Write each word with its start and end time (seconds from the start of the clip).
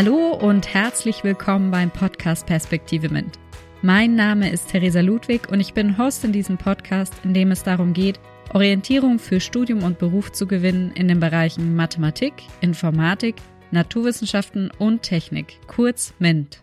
Hallo 0.00 0.32
und 0.32 0.72
herzlich 0.72 1.24
willkommen 1.24 1.72
beim 1.72 1.90
Podcast 1.90 2.46
Perspektive 2.46 3.08
MINT. 3.08 3.36
Mein 3.82 4.14
Name 4.14 4.48
ist 4.48 4.68
Theresa 4.68 5.00
Ludwig 5.00 5.48
und 5.48 5.58
ich 5.58 5.74
bin 5.74 5.98
Host 5.98 6.22
in 6.22 6.30
diesem 6.30 6.56
Podcast, 6.56 7.12
in 7.24 7.34
dem 7.34 7.50
es 7.50 7.64
darum 7.64 7.94
geht, 7.94 8.20
Orientierung 8.54 9.18
für 9.18 9.40
Studium 9.40 9.82
und 9.82 9.98
Beruf 9.98 10.30
zu 10.30 10.46
gewinnen 10.46 10.92
in 10.92 11.08
den 11.08 11.18
Bereichen 11.18 11.74
Mathematik, 11.74 12.32
Informatik, 12.60 13.34
Naturwissenschaften 13.72 14.70
und 14.78 15.02
Technik, 15.02 15.58
kurz 15.66 16.14
MINT. 16.20 16.62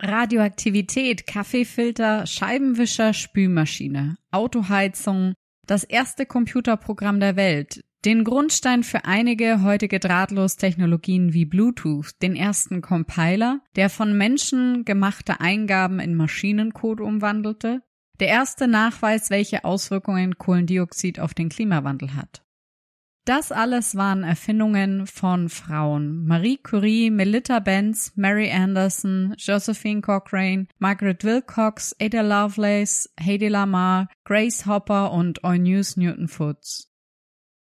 Radioaktivität, 0.00 1.26
Kaffeefilter, 1.26 2.24
Scheibenwischer, 2.28 3.12
Spülmaschine, 3.12 4.14
Autoheizung, 4.30 5.34
das 5.66 5.82
erste 5.82 6.24
Computerprogramm 6.24 7.18
der 7.18 7.34
Welt, 7.34 7.82
den 8.06 8.22
Grundstein 8.22 8.84
für 8.84 9.04
einige 9.04 9.62
heutige 9.62 9.98
Drahtlostechnologien 9.98 11.32
wie 11.32 11.44
Bluetooth, 11.44 12.12
den 12.22 12.36
ersten 12.36 12.80
Compiler, 12.80 13.60
der 13.74 13.90
von 13.90 14.16
Menschen 14.16 14.84
gemachte 14.84 15.40
Eingaben 15.40 15.98
in 15.98 16.14
Maschinencode 16.14 17.00
umwandelte, 17.00 17.82
der 18.20 18.28
erste 18.28 18.68
Nachweis, 18.68 19.28
welche 19.30 19.64
Auswirkungen 19.64 20.38
Kohlendioxid 20.38 21.18
auf 21.18 21.34
den 21.34 21.48
Klimawandel 21.48 22.14
hat. 22.14 22.44
Das 23.24 23.50
alles 23.50 23.96
waren 23.96 24.22
Erfindungen 24.22 25.08
von 25.08 25.48
Frauen. 25.48 26.24
Marie 26.26 26.58
Curie, 26.58 27.10
Melita 27.10 27.58
Benz, 27.58 28.12
Mary 28.14 28.52
Anderson, 28.52 29.34
Josephine 29.36 30.00
Cochrane, 30.00 30.68
Margaret 30.78 31.24
Wilcox, 31.24 31.92
Ada 32.00 32.20
Lovelace, 32.20 33.12
Hedy 33.18 33.48
Lamar, 33.48 34.06
Grace 34.22 34.64
Hopper 34.64 35.10
und 35.10 35.42
Eunice 35.42 35.96
Newton 35.96 36.28
Foots. 36.28 36.88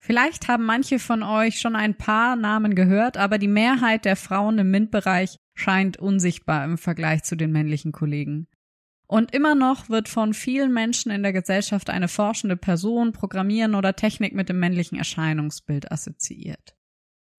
Vielleicht 0.00 0.48
haben 0.48 0.64
manche 0.64 0.98
von 0.98 1.22
euch 1.22 1.60
schon 1.60 1.76
ein 1.76 1.94
paar 1.94 2.36
Namen 2.36 2.74
gehört, 2.74 3.16
aber 3.16 3.38
die 3.38 3.48
Mehrheit 3.48 4.04
der 4.04 4.16
Frauen 4.16 4.58
im 4.58 4.70
MINT-Bereich 4.70 5.36
scheint 5.54 5.96
unsichtbar 5.96 6.64
im 6.64 6.78
Vergleich 6.78 7.24
zu 7.24 7.36
den 7.36 7.50
männlichen 7.50 7.92
Kollegen. 7.92 8.46
Und 9.08 9.34
immer 9.34 9.54
noch 9.54 9.88
wird 9.88 10.08
von 10.08 10.34
vielen 10.34 10.72
Menschen 10.72 11.10
in 11.10 11.22
der 11.22 11.32
Gesellschaft 11.32 11.90
eine 11.90 12.08
forschende 12.08 12.56
Person, 12.56 13.12
Programmieren 13.12 13.74
oder 13.74 13.96
Technik 13.96 14.34
mit 14.34 14.48
dem 14.48 14.60
männlichen 14.60 14.98
Erscheinungsbild 14.98 15.90
assoziiert. 15.90 16.76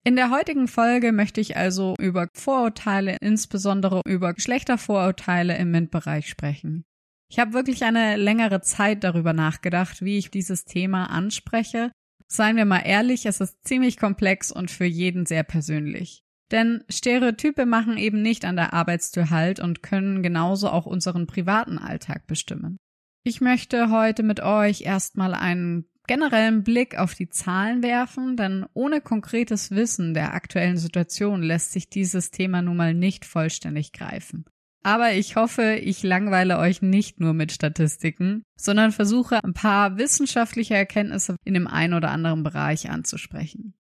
In 0.02 0.16
der 0.16 0.30
heutigen 0.30 0.66
Folge 0.66 1.12
möchte 1.12 1.40
ich 1.40 1.56
also 1.56 1.94
über 1.98 2.28
Vorurteile, 2.34 3.16
insbesondere 3.20 4.00
über 4.06 4.34
Geschlechtervorurteile 4.34 5.56
im 5.56 5.70
MINT-Bereich 5.70 6.28
sprechen. 6.28 6.84
Ich 7.30 7.38
habe 7.38 7.52
wirklich 7.52 7.84
eine 7.84 8.16
längere 8.16 8.60
Zeit 8.60 9.04
darüber 9.04 9.32
nachgedacht, 9.32 10.02
wie 10.02 10.18
ich 10.18 10.30
dieses 10.30 10.64
Thema 10.64 11.06
anspreche 11.06 11.92
Seien 12.32 12.56
wir 12.56 12.64
mal 12.64 12.82
ehrlich, 12.84 13.26
es 13.26 13.40
ist 13.40 13.66
ziemlich 13.66 13.96
komplex 13.96 14.52
und 14.52 14.70
für 14.70 14.84
jeden 14.84 15.26
sehr 15.26 15.42
persönlich. 15.42 16.22
Denn 16.52 16.84
Stereotype 16.88 17.66
machen 17.66 17.96
eben 17.96 18.22
nicht 18.22 18.44
an 18.44 18.54
der 18.54 18.72
Arbeitstür 18.72 19.30
Halt 19.30 19.58
und 19.58 19.82
können 19.82 20.22
genauso 20.22 20.68
auch 20.68 20.86
unseren 20.86 21.26
privaten 21.26 21.76
Alltag 21.76 22.28
bestimmen. 22.28 22.76
Ich 23.24 23.40
möchte 23.40 23.90
heute 23.90 24.22
mit 24.22 24.40
euch 24.40 24.82
erstmal 24.82 25.34
einen 25.34 25.86
generellen 26.06 26.62
Blick 26.62 26.96
auf 26.96 27.14
die 27.14 27.28
Zahlen 27.28 27.82
werfen, 27.82 28.36
denn 28.36 28.64
ohne 28.74 29.00
konkretes 29.00 29.72
Wissen 29.72 30.14
der 30.14 30.32
aktuellen 30.32 30.76
Situation 30.76 31.42
lässt 31.42 31.72
sich 31.72 31.90
dieses 31.90 32.30
Thema 32.30 32.62
nun 32.62 32.76
mal 32.76 32.94
nicht 32.94 33.24
vollständig 33.24 33.92
greifen. 33.92 34.44
Aber 34.82 35.12
ich 35.12 35.36
hoffe, 35.36 35.74
ich 35.74 36.02
langweile 36.02 36.58
euch 36.58 36.80
nicht 36.80 37.20
nur 37.20 37.34
mit 37.34 37.52
Statistiken, 37.52 38.42
sondern 38.56 38.92
versuche 38.92 39.42
ein 39.44 39.52
paar 39.52 39.98
wissenschaftliche 39.98 40.74
Erkenntnisse 40.74 41.36
in 41.44 41.54
dem 41.54 41.66
einen 41.66 41.94
oder 41.94 42.10
anderen 42.10 42.42
Bereich 42.42 42.88
anzusprechen. 42.88 43.74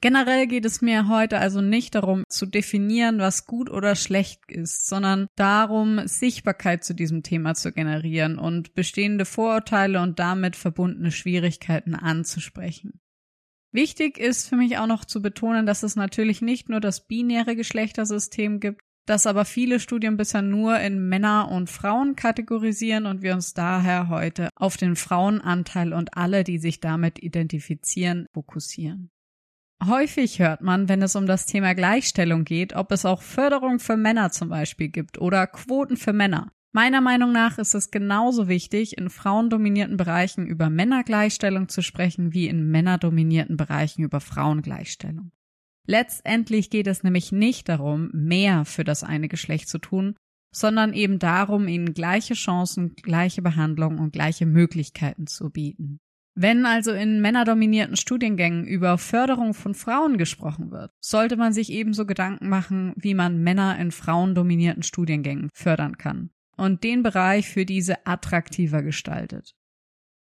Generell 0.00 0.46
geht 0.46 0.64
es 0.64 0.80
mir 0.80 1.08
heute 1.08 1.38
also 1.38 1.60
nicht 1.60 1.96
darum 1.96 2.22
zu 2.28 2.46
definieren, 2.46 3.18
was 3.18 3.46
gut 3.46 3.68
oder 3.68 3.96
schlecht 3.96 4.40
ist, 4.46 4.86
sondern 4.86 5.26
darum, 5.34 6.06
Sichtbarkeit 6.06 6.84
zu 6.84 6.94
diesem 6.94 7.24
Thema 7.24 7.54
zu 7.54 7.72
generieren 7.72 8.38
und 8.38 8.74
bestehende 8.74 9.24
Vorurteile 9.24 10.00
und 10.00 10.20
damit 10.20 10.54
verbundene 10.54 11.10
Schwierigkeiten 11.10 11.96
anzusprechen. 11.96 13.00
Wichtig 13.72 14.18
ist 14.18 14.48
für 14.48 14.56
mich 14.56 14.78
auch 14.78 14.86
noch 14.86 15.04
zu 15.04 15.20
betonen, 15.20 15.66
dass 15.66 15.82
es 15.82 15.96
natürlich 15.96 16.42
nicht 16.42 16.68
nur 16.68 16.80
das 16.80 17.06
binäre 17.06 17.56
Geschlechtersystem 17.56 18.60
gibt, 18.60 18.82
dass 19.08 19.26
aber 19.26 19.44
viele 19.44 19.80
Studien 19.80 20.16
bisher 20.16 20.42
nur 20.42 20.78
in 20.80 21.08
Männer 21.08 21.50
und 21.50 21.70
Frauen 21.70 22.14
kategorisieren 22.14 23.06
und 23.06 23.22
wir 23.22 23.34
uns 23.34 23.54
daher 23.54 24.08
heute 24.08 24.50
auf 24.54 24.76
den 24.76 24.96
Frauenanteil 24.96 25.92
und 25.92 26.16
alle, 26.16 26.44
die 26.44 26.58
sich 26.58 26.80
damit 26.80 27.22
identifizieren, 27.22 28.26
fokussieren. 28.34 29.10
Häufig 29.86 30.40
hört 30.40 30.60
man, 30.60 30.88
wenn 30.88 31.02
es 31.02 31.14
um 31.16 31.26
das 31.26 31.46
Thema 31.46 31.74
Gleichstellung 31.74 32.44
geht, 32.44 32.74
ob 32.74 32.90
es 32.92 33.04
auch 33.04 33.22
Förderung 33.22 33.78
für 33.78 33.96
Männer 33.96 34.30
zum 34.30 34.48
Beispiel 34.48 34.88
gibt 34.88 35.18
oder 35.18 35.46
Quoten 35.46 35.96
für 35.96 36.12
Männer. 36.12 36.52
Meiner 36.72 37.00
Meinung 37.00 37.32
nach 37.32 37.58
ist 37.58 37.74
es 37.74 37.90
genauso 37.90 38.48
wichtig, 38.48 38.98
in 38.98 39.08
frauendominierten 39.08 39.96
Bereichen 39.96 40.46
über 40.46 40.68
Männergleichstellung 40.68 41.68
zu 41.68 41.80
sprechen, 41.80 42.34
wie 42.34 42.46
in 42.46 42.70
männerdominierten 42.70 43.56
Bereichen 43.56 44.02
über 44.02 44.20
Frauengleichstellung. 44.20 45.32
Letztendlich 45.90 46.68
geht 46.68 46.86
es 46.86 47.02
nämlich 47.02 47.32
nicht 47.32 47.68
darum, 47.70 48.10
mehr 48.12 48.66
für 48.66 48.84
das 48.84 49.02
eine 49.02 49.26
Geschlecht 49.26 49.70
zu 49.70 49.78
tun, 49.78 50.16
sondern 50.54 50.92
eben 50.92 51.18
darum, 51.18 51.66
ihnen 51.66 51.94
gleiche 51.94 52.34
Chancen, 52.34 52.94
gleiche 52.94 53.40
Behandlung 53.40 53.98
und 53.98 54.12
gleiche 54.12 54.44
Möglichkeiten 54.44 55.26
zu 55.26 55.48
bieten. 55.48 55.98
Wenn 56.34 56.66
also 56.66 56.92
in 56.92 57.22
männerdominierten 57.22 57.96
Studiengängen 57.96 58.66
über 58.66 58.98
Förderung 58.98 59.54
von 59.54 59.74
Frauen 59.74 60.18
gesprochen 60.18 60.70
wird, 60.70 60.92
sollte 61.00 61.36
man 61.36 61.54
sich 61.54 61.72
ebenso 61.72 62.04
Gedanken 62.04 62.50
machen, 62.50 62.92
wie 62.96 63.14
man 63.14 63.42
Männer 63.42 63.78
in 63.78 63.90
frauendominierten 63.90 64.82
Studiengängen 64.82 65.48
fördern 65.54 65.96
kann 65.96 66.30
und 66.58 66.84
den 66.84 67.02
Bereich 67.02 67.48
für 67.48 67.64
diese 67.64 68.06
attraktiver 68.06 68.82
gestaltet. 68.82 69.54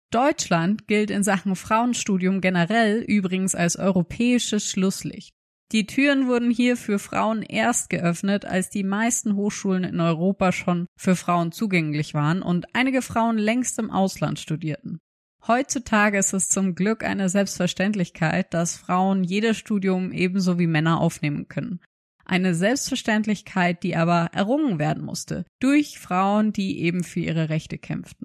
Deutschland 0.09 0.87
gilt 0.87 1.11
in 1.11 1.23
Sachen 1.23 1.55
Frauenstudium 1.55 2.41
generell 2.41 3.01
übrigens 3.01 3.53
als 3.53 3.77
europäisches 3.77 4.67
Schlusslicht. 4.67 5.35
Die 5.73 5.87
Türen 5.87 6.27
wurden 6.27 6.51
hier 6.51 6.77
für 6.77 6.99
Frauen 6.99 7.41
erst 7.41 7.89
geöffnet, 7.89 8.45
als 8.45 8.69
die 8.69 8.83
meisten 8.83 9.35
Hochschulen 9.35 9.83
in 9.83 9.99
Europa 9.99 10.51
schon 10.51 10.85
für 10.95 11.15
Frauen 11.15 11.51
zugänglich 11.51 12.13
waren 12.13 12.43
und 12.43 12.67
einige 12.75 13.01
Frauen 13.01 13.39
längst 13.39 13.79
im 13.79 13.89
Ausland 13.89 14.39
studierten. 14.39 14.99
Heutzutage 15.47 16.19
ist 16.19 16.33
es 16.33 16.47
zum 16.47 16.75
Glück 16.75 17.03
eine 17.03 17.27
Selbstverständlichkeit, 17.27 18.53
dass 18.53 18.77
Frauen 18.77 19.23
jedes 19.23 19.57
Studium 19.57 20.11
ebenso 20.11 20.59
wie 20.59 20.67
Männer 20.67 21.01
aufnehmen 21.01 21.47
können. 21.47 21.79
Eine 22.23 22.53
Selbstverständlichkeit, 22.53 23.81
die 23.81 23.95
aber 23.95 24.29
errungen 24.31 24.77
werden 24.77 25.03
musste 25.03 25.43
durch 25.59 25.97
Frauen, 25.97 26.53
die 26.53 26.81
eben 26.81 27.03
für 27.03 27.19
ihre 27.19 27.49
Rechte 27.49 27.79
kämpften. 27.79 28.22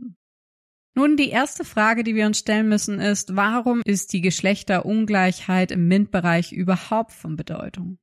Nun, 0.94 1.16
die 1.16 1.28
erste 1.28 1.64
Frage, 1.64 2.02
die 2.02 2.14
wir 2.14 2.26
uns 2.26 2.38
stellen 2.38 2.68
müssen, 2.68 2.98
ist, 3.00 3.36
warum 3.36 3.82
ist 3.84 4.12
die 4.12 4.20
Geschlechterungleichheit 4.20 5.70
im 5.70 5.86
MINT-Bereich 5.86 6.52
überhaupt 6.52 7.12
von 7.12 7.36
Bedeutung? 7.36 7.98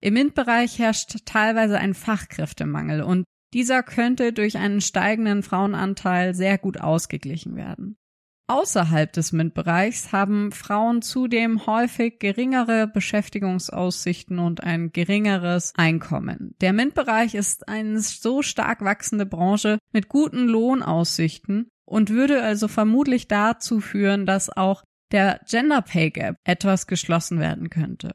Im 0.00 0.14
MINT-Bereich 0.14 0.78
herrscht 0.78 1.26
teilweise 1.26 1.78
ein 1.78 1.94
Fachkräftemangel 1.94 3.02
und 3.02 3.24
dieser 3.52 3.82
könnte 3.82 4.32
durch 4.32 4.56
einen 4.58 4.80
steigenden 4.80 5.42
Frauenanteil 5.42 6.34
sehr 6.34 6.58
gut 6.58 6.80
ausgeglichen 6.80 7.56
werden. 7.56 7.96
Außerhalb 8.46 9.10
des 9.10 9.32
MINT-Bereichs 9.32 10.12
haben 10.12 10.52
Frauen 10.52 11.00
zudem 11.00 11.64
häufig 11.66 12.18
geringere 12.18 12.86
Beschäftigungsaussichten 12.86 14.38
und 14.38 14.62
ein 14.62 14.92
geringeres 14.92 15.72
Einkommen. 15.76 16.54
Der 16.60 16.74
MINT-Bereich 16.74 17.34
ist 17.34 17.68
eine 17.68 18.00
so 18.00 18.42
stark 18.42 18.84
wachsende 18.84 19.24
Branche 19.24 19.78
mit 19.92 20.10
guten 20.10 20.46
Lohnaussichten, 20.46 21.70
und 21.86 22.10
würde 22.10 22.42
also 22.42 22.68
vermutlich 22.68 23.28
dazu 23.28 23.80
führen, 23.80 24.26
dass 24.26 24.50
auch 24.50 24.84
der 25.12 25.40
Gender 25.48 25.82
Pay 25.82 26.10
Gap 26.10 26.36
etwas 26.44 26.86
geschlossen 26.86 27.38
werden 27.38 27.70
könnte. 27.70 28.12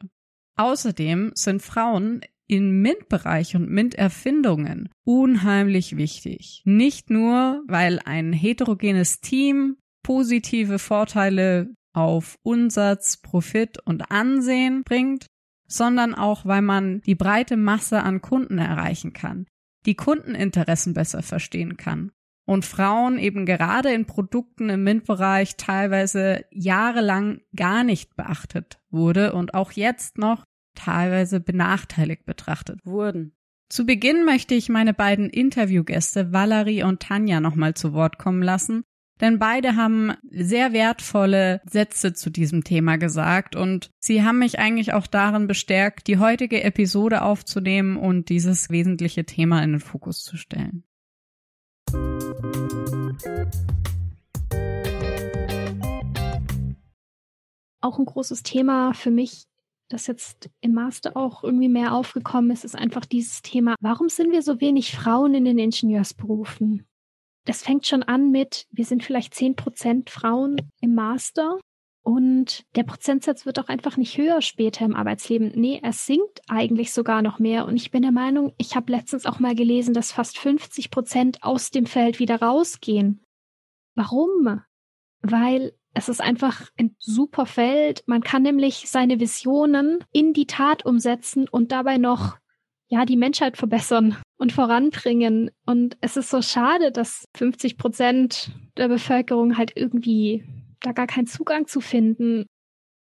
Außerdem 0.58 1.32
sind 1.36 1.62
Frauen 1.62 2.22
in 2.48 2.82
MINT-Bereich 2.82 3.56
und 3.56 3.70
MINT-Erfindungen 3.70 4.90
unheimlich 5.06 5.98
wichtig. 5.98 6.62
Nicht 6.66 7.10
nur, 7.10 7.64
weil 7.68 8.00
ein 8.04 8.34
heterogenes 8.34 9.22
Team 9.22 9.78
positive 10.04 10.80
Vorteile 10.80 11.70
auf 11.94 12.36
Umsatz, 12.44 13.18
Profit 13.18 13.78
und 13.86 14.12
Ansehen 14.12 14.84
bringt, 14.84 15.28
sondern 15.68 16.16
auch, 16.16 16.46
weil 16.46 16.64
man 16.64 17.02
die 17.02 17.16
breite 17.16 17.56
Masse 17.56 18.02
an 18.02 18.22
Kunden 18.22 18.58
erreichen 18.58 19.14
kann, 19.14 19.46
die 19.86 19.96
Kundeninteressen 19.96 20.94
besser 20.94 21.22
verstehen 21.22 21.78
kann 21.78 22.12
und 22.50 22.66
Frauen 22.66 23.20
eben 23.20 23.46
gerade 23.46 23.94
in 23.94 24.06
Produkten 24.06 24.70
im 24.70 24.84
MINT-Bereich 24.84 25.56
teilweise 25.56 26.46
jahrelang 26.50 27.42
gar 27.56 27.84
nicht 27.84 28.16
beachtet 28.16 28.80
wurde 28.90 29.34
und 29.34 29.54
auch 29.54 29.72
jetzt 29.72 30.18
noch 30.18 30.46
teilweise 30.74 31.42
benachteiligt 31.42 32.26
betrachtet 32.26 32.80
wurden. 32.84 33.36
Zu 33.70 33.86
Beginn 33.86 34.26
möchte 34.26 34.56
ich 34.56 34.68
meine 34.68 34.96
beiden 34.96 35.30
Interviewgäste 35.30 36.34
Valerie 36.34 36.82
und 36.82 37.02
Tanja 37.02 37.40
nochmal 37.40 37.76
zu 37.76 37.94
Wort 37.94 38.18
kommen 38.18 38.42
lassen, 38.42 38.82
denn 39.22 39.38
beide 39.38 39.76
haben 39.76 40.14
sehr 40.32 40.74
wertvolle 40.74 41.62
Sätze 41.70 42.14
zu 42.14 42.32
diesem 42.32 42.64
Thema 42.64 42.96
gesagt 42.96 43.56
und 43.56 43.92
sie 44.00 44.24
haben 44.24 44.40
mich 44.40 44.58
eigentlich 44.58 44.94
auch 44.94 45.06
darin 45.06 45.46
bestärkt, 45.46 46.08
die 46.08 46.18
heutige 46.18 46.64
Episode 46.64 47.22
aufzunehmen 47.22 47.96
und 47.96 48.30
dieses 48.30 48.72
wesentliche 48.72 49.26
Thema 49.26 49.62
in 49.62 49.74
den 49.74 49.82
Fokus 49.82 50.24
zu 50.24 50.36
stellen. 50.36 50.84
Auch 57.82 57.98
ein 57.98 58.06
großes 58.06 58.44
Thema 58.44 58.94
für 58.94 59.12
mich, 59.12 59.46
das 59.88 60.08
jetzt 60.08 60.50
im 60.62 60.74
Master 60.74 61.18
auch 61.18 61.44
irgendwie 61.44 61.70
mehr 61.70 61.94
aufgekommen 61.94 62.52
ist, 62.52 62.64
ist 62.64 62.76
einfach 62.76 63.06
dieses 63.06 63.42
Thema, 63.42 63.76
warum 63.80 64.10
sind 64.10 64.32
wir 64.32 64.42
so 64.42 64.62
wenig 64.62 64.96
Frauen 64.96 65.34
in 65.34 65.46
den 65.46 65.58
Ingenieursberufen? 65.58 66.86
Das 67.46 67.64
fängt 67.64 67.88
schon 67.88 68.04
an 68.04 68.32
mit, 68.32 68.68
wir 68.70 68.86
sind 68.86 69.04
vielleicht 69.04 69.34
zehn 69.34 69.56
Prozent 69.56 70.10
Frauen 70.10 70.58
im 70.82 70.94
Master 70.94 71.58
und 72.02 72.66
der 72.76 72.84
Prozentsatz 72.84 73.46
wird 73.46 73.60
auch 73.60 73.68
einfach 73.68 73.98
nicht 73.98 74.18
höher 74.18 74.42
später 74.42 74.86
im 74.86 74.96
Arbeitsleben. 74.96 75.52
Nee, 75.56 75.80
er 75.84 75.94
sinkt 75.94 76.42
eigentlich 76.48 76.94
sogar 76.94 77.22
noch 77.22 77.40
mehr. 77.40 77.66
Und 77.66 77.76
ich 77.76 77.92
bin 77.92 78.02
der 78.02 78.12
Meinung, 78.12 78.54
ich 78.58 78.76
habe 78.76 78.92
letztens 78.92 79.26
auch 79.26 79.40
mal 79.40 79.56
gelesen, 79.56 79.94
dass 79.94 80.12
fast 80.12 80.38
50 80.38 80.92
Prozent 80.92 81.44
aus 81.44 81.72
dem 81.72 81.86
Feld 81.86 82.20
wieder 82.20 82.42
rausgehen. 82.42 83.22
Warum? 83.96 84.62
Weil 85.22 85.74
es 85.94 86.08
ist 86.08 86.22
einfach 86.22 86.70
ein 86.78 86.96
super 87.00 87.46
Feld. 87.46 88.04
Man 88.06 88.22
kann 88.22 88.44
nämlich 88.44 88.90
seine 88.90 89.20
Visionen 89.20 90.04
in 90.12 90.34
die 90.34 90.48
Tat 90.48 90.86
umsetzen 90.86 91.48
und 91.50 91.72
dabei 91.72 91.98
noch, 91.98 92.38
ja, 92.88 93.06
die 93.06 93.18
Menschheit 93.18 93.58
verbessern 93.58 94.18
und 94.38 94.54
voranbringen. 94.54 95.52
Und 95.66 95.98
es 96.02 96.16
ist 96.18 96.30
so 96.30 96.42
schade, 96.42 96.92
dass 96.92 97.26
50 97.36 97.78
Prozent 97.78 98.52
der 98.78 98.88
Bevölkerung 98.88 99.58
halt 99.58 99.74
irgendwie 99.76 100.44
da 100.82 100.92
gar 100.92 101.08
keinen 101.08 101.28
Zugang 101.28 101.68
zu 101.68 101.82
finden. 101.82 102.46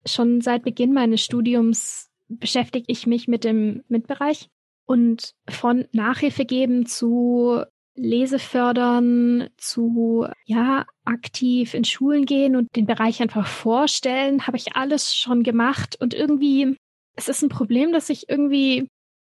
Schon 0.06 0.40
seit 0.40 0.64
Beginn 0.64 0.92
meines 0.92 1.22
Studiums 1.22 2.10
beschäftige 2.28 2.86
ich 2.88 3.06
mich 3.06 3.28
mit 3.28 3.44
dem 3.44 3.82
MINT-Bereich 3.88 4.48
und 4.86 5.32
von 5.48 5.86
Nachhilfe 5.92 6.44
geben 6.44 6.86
zu 6.86 7.62
Lese 7.94 8.38
fördern, 8.38 9.50
zu 9.58 10.26
ja 10.46 10.86
aktiv 11.04 11.74
in 11.74 11.84
Schulen 11.84 12.24
gehen 12.24 12.56
und 12.56 12.74
den 12.74 12.86
Bereich 12.86 13.20
einfach 13.20 13.46
vorstellen, 13.46 14.46
habe 14.46 14.56
ich 14.56 14.76
alles 14.76 15.14
schon 15.14 15.42
gemacht 15.42 15.96
und 16.00 16.14
irgendwie 16.14 16.76
es 17.14 17.28
ist 17.28 17.42
ein 17.42 17.50
Problem, 17.50 17.92
dass 17.92 18.06
sich 18.06 18.28
irgendwie 18.28 18.88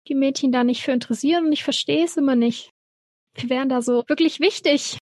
die 0.09 0.15
Mädchen 0.15 0.53
da 0.53 0.65
nicht 0.65 0.83
für 0.83 0.93
interessieren 0.93 1.47
und 1.47 1.53
ich 1.53 1.65
verstehe 1.65 2.05
es 2.05 2.17
immer 2.17 2.37
nicht. 2.37 2.71
Wir 3.35 3.49
wären 3.49 3.69
da 3.69 3.81
so 3.81 4.05
wirklich 4.09 4.41
wichtig. 4.41 4.99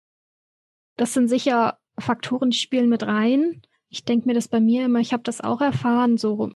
Das 0.96 1.12
sind 1.12 1.28
sicher 1.28 1.78
Faktoren, 1.98 2.52
spielen 2.52 2.88
mit 2.88 3.04
rein. 3.04 3.62
Ich 3.88 4.04
denke 4.04 4.26
mir 4.28 4.34
das 4.34 4.48
bei 4.48 4.60
mir 4.60 4.86
immer, 4.86 5.00
ich 5.00 5.12
habe 5.12 5.22
das 5.22 5.40
auch 5.40 5.60
erfahren, 5.60 6.16
so 6.16 6.50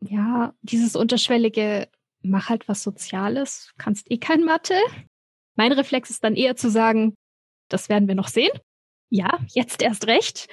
ja, 0.00 0.54
dieses 0.62 0.96
unterschwellige, 0.96 1.88
mach 2.22 2.48
halt 2.48 2.68
was 2.68 2.82
Soziales, 2.82 3.72
kannst 3.78 4.10
eh 4.10 4.18
kein 4.18 4.44
Mathe. 4.44 4.78
Mein 5.56 5.72
Reflex 5.72 6.10
ist 6.10 6.24
dann 6.24 6.36
eher 6.36 6.56
zu 6.56 6.70
sagen, 6.70 7.14
das 7.68 7.88
werden 7.88 8.08
wir 8.08 8.14
noch 8.14 8.28
sehen. 8.28 8.52
Ja, 9.10 9.38
jetzt 9.48 9.82
erst 9.82 10.06
recht. 10.06 10.48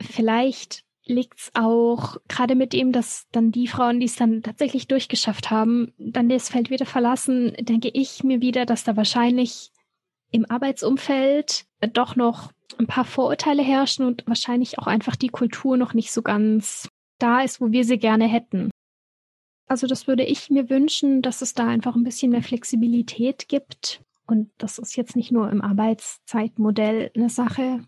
Vielleicht 0.00 0.84
liegt's 1.06 1.50
auch 1.54 2.16
gerade 2.28 2.54
mit 2.54 2.72
dem, 2.72 2.92
dass 2.92 3.26
dann 3.32 3.52
die 3.52 3.68
Frauen, 3.68 4.00
die 4.00 4.06
es 4.06 4.16
dann 4.16 4.42
tatsächlich 4.42 4.88
durchgeschafft 4.88 5.50
haben, 5.50 5.92
dann 5.98 6.28
das 6.28 6.48
Feld 6.48 6.70
wieder 6.70 6.86
verlassen, 6.86 7.54
denke 7.60 7.88
ich 7.88 8.24
mir 8.24 8.40
wieder, 8.40 8.64
dass 8.64 8.84
da 8.84 8.96
wahrscheinlich 8.96 9.70
im 10.30 10.50
Arbeitsumfeld 10.50 11.66
doch 11.92 12.16
noch 12.16 12.52
ein 12.78 12.86
paar 12.86 13.04
Vorurteile 13.04 13.62
herrschen 13.62 14.06
und 14.06 14.26
wahrscheinlich 14.26 14.78
auch 14.78 14.86
einfach 14.86 15.16
die 15.16 15.28
Kultur 15.28 15.76
noch 15.76 15.94
nicht 15.94 16.12
so 16.12 16.22
ganz 16.22 16.88
da 17.18 17.40
ist, 17.40 17.60
wo 17.60 17.70
wir 17.70 17.84
sie 17.84 17.98
gerne 17.98 18.26
hätten. 18.26 18.70
Also 19.66 19.86
das 19.86 20.06
würde 20.06 20.24
ich 20.24 20.50
mir 20.50 20.68
wünschen, 20.68 21.22
dass 21.22 21.42
es 21.42 21.54
da 21.54 21.66
einfach 21.66 21.96
ein 21.96 22.04
bisschen 22.04 22.30
mehr 22.30 22.42
Flexibilität 22.42 23.48
gibt 23.48 24.02
und 24.26 24.50
das 24.58 24.78
ist 24.78 24.96
jetzt 24.96 25.16
nicht 25.16 25.32
nur 25.32 25.50
im 25.50 25.60
Arbeitszeitmodell 25.60 27.10
eine 27.14 27.30
Sache. 27.30 27.84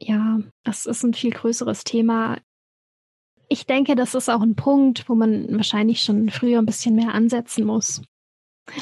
Ja, 0.00 0.40
das 0.64 0.86
ist 0.86 1.04
ein 1.04 1.14
viel 1.14 1.30
größeres 1.30 1.84
Thema. 1.84 2.38
Ich 3.48 3.66
denke, 3.66 3.94
das 3.94 4.14
ist 4.14 4.28
auch 4.28 4.40
ein 4.40 4.56
Punkt, 4.56 5.08
wo 5.08 5.14
man 5.14 5.56
wahrscheinlich 5.56 6.02
schon 6.02 6.30
früher 6.30 6.58
ein 6.58 6.66
bisschen 6.66 6.96
mehr 6.96 7.14
ansetzen 7.14 7.64
muss. 7.64 8.02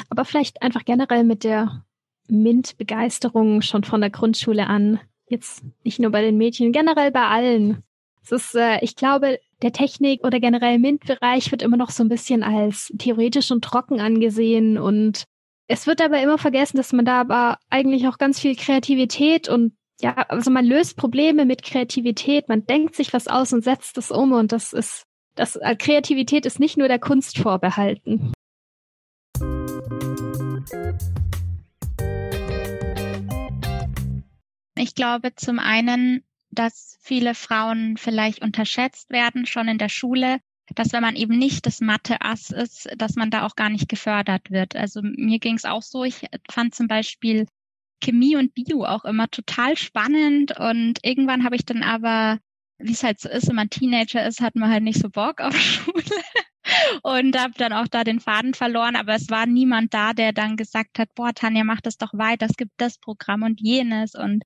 Aber 0.09 0.25
vielleicht 0.25 0.61
einfach 0.61 0.85
generell 0.85 1.23
mit 1.23 1.43
der 1.43 1.85
MINT-Begeisterung 2.27 3.61
schon 3.61 3.83
von 3.83 4.01
der 4.01 4.09
Grundschule 4.09 4.67
an. 4.67 4.99
Jetzt 5.31 5.63
nicht 5.85 5.97
nur 5.97 6.11
bei 6.11 6.21
den 6.21 6.37
Mädchen, 6.37 6.73
generell 6.73 7.09
bei 7.09 7.25
allen. 7.25 7.83
Es 8.21 8.33
ist, 8.33 8.53
äh, 8.53 8.79
ich 8.81 8.97
glaube, 8.97 9.39
der 9.61 9.71
Technik- 9.71 10.25
oder 10.25 10.41
generell 10.41 10.77
MINT-Bereich 10.77 11.51
wird 11.51 11.61
immer 11.61 11.77
noch 11.77 11.89
so 11.89 12.03
ein 12.03 12.09
bisschen 12.09 12.43
als 12.43 12.91
theoretisch 12.99 13.49
und 13.49 13.63
trocken 13.63 14.01
angesehen 14.01 14.77
und 14.77 15.23
es 15.67 15.87
wird 15.87 16.01
aber 16.01 16.21
immer 16.21 16.37
vergessen, 16.37 16.75
dass 16.75 16.91
man 16.91 17.05
da 17.05 17.21
aber 17.21 17.59
eigentlich 17.69 18.09
auch 18.09 18.17
ganz 18.17 18.41
viel 18.41 18.57
Kreativität 18.57 19.47
und 19.47 19.71
ja, 20.01 20.13
also 20.27 20.51
man 20.51 20.65
löst 20.65 20.97
Probleme 20.97 21.45
mit 21.45 21.63
Kreativität, 21.63 22.49
man 22.49 22.65
denkt 22.65 22.95
sich 22.95 23.13
was 23.13 23.29
aus 23.29 23.53
und 23.53 23.63
setzt 23.63 23.97
es 23.97 24.11
um 24.11 24.33
und 24.33 24.51
das 24.51 24.73
ist, 24.73 25.05
das 25.35 25.55
äh, 25.55 25.77
Kreativität 25.77 26.45
ist 26.45 26.59
nicht 26.59 26.75
nur 26.75 26.89
der 26.89 26.99
Kunst 26.99 27.37
vorbehalten. 27.37 28.33
Ich 34.81 34.95
glaube 34.95 35.35
zum 35.35 35.59
einen, 35.59 36.23
dass 36.49 36.97
viele 37.01 37.35
Frauen 37.35 37.97
vielleicht 37.97 38.41
unterschätzt 38.41 39.11
werden, 39.11 39.45
schon 39.45 39.67
in 39.67 39.77
der 39.77 39.89
Schule, 39.89 40.39
dass 40.73 40.91
wenn 40.91 41.03
man 41.03 41.15
eben 41.15 41.37
nicht 41.37 41.67
das 41.67 41.81
Mathe-Ass 41.81 42.49
ist, 42.49 42.89
dass 42.97 43.13
man 43.13 43.29
da 43.29 43.45
auch 43.45 43.55
gar 43.55 43.69
nicht 43.69 43.89
gefördert 43.89 44.49
wird. 44.49 44.75
Also 44.75 45.01
mir 45.03 45.37
ging 45.37 45.55
es 45.55 45.65
auch 45.65 45.83
so, 45.83 46.03
ich 46.03 46.25
fand 46.49 46.73
zum 46.73 46.87
Beispiel 46.87 47.45
Chemie 48.03 48.35
und 48.35 48.55
Bio 48.55 48.85
auch 48.85 49.05
immer 49.05 49.29
total 49.29 49.77
spannend 49.77 50.57
und 50.59 50.97
irgendwann 51.03 51.43
habe 51.43 51.57
ich 51.57 51.65
dann 51.65 51.83
aber, 51.83 52.39
wie 52.79 52.93
es 52.93 53.03
halt 53.03 53.19
so 53.19 53.29
ist, 53.29 53.49
wenn 53.49 53.57
man 53.57 53.69
Teenager 53.69 54.25
ist, 54.25 54.41
hat 54.41 54.55
man 54.55 54.71
halt 54.71 54.81
nicht 54.81 54.99
so 54.99 55.11
Bock 55.11 55.41
auf 55.41 55.55
Schule 55.61 56.23
und 57.03 57.39
habe 57.39 57.53
dann 57.55 57.73
auch 57.73 57.87
da 57.87 58.03
den 58.03 58.19
Faden 58.19 58.55
verloren, 58.55 58.95
aber 58.95 59.13
es 59.13 59.29
war 59.29 59.45
niemand 59.45 59.93
da, 59.93 60.13
der 60.13 60.33
dann 60.33 60.57
gesagt 60.57 60.97
hat, 60.97 61.13
boah, 61.13 61.33
Tanja, 61.35 61.63
mach 61.63 61.81
das 61.81 61.97
doch 61.97 62.13
weiter, 62.13 62.47
es 62.47 62.57
gibt 62.57 62.73
das 62.77 62.97
Programm 62.97 63.43
und 63.43 63.61
jenes 63.61 64.15
und 64.15 64.41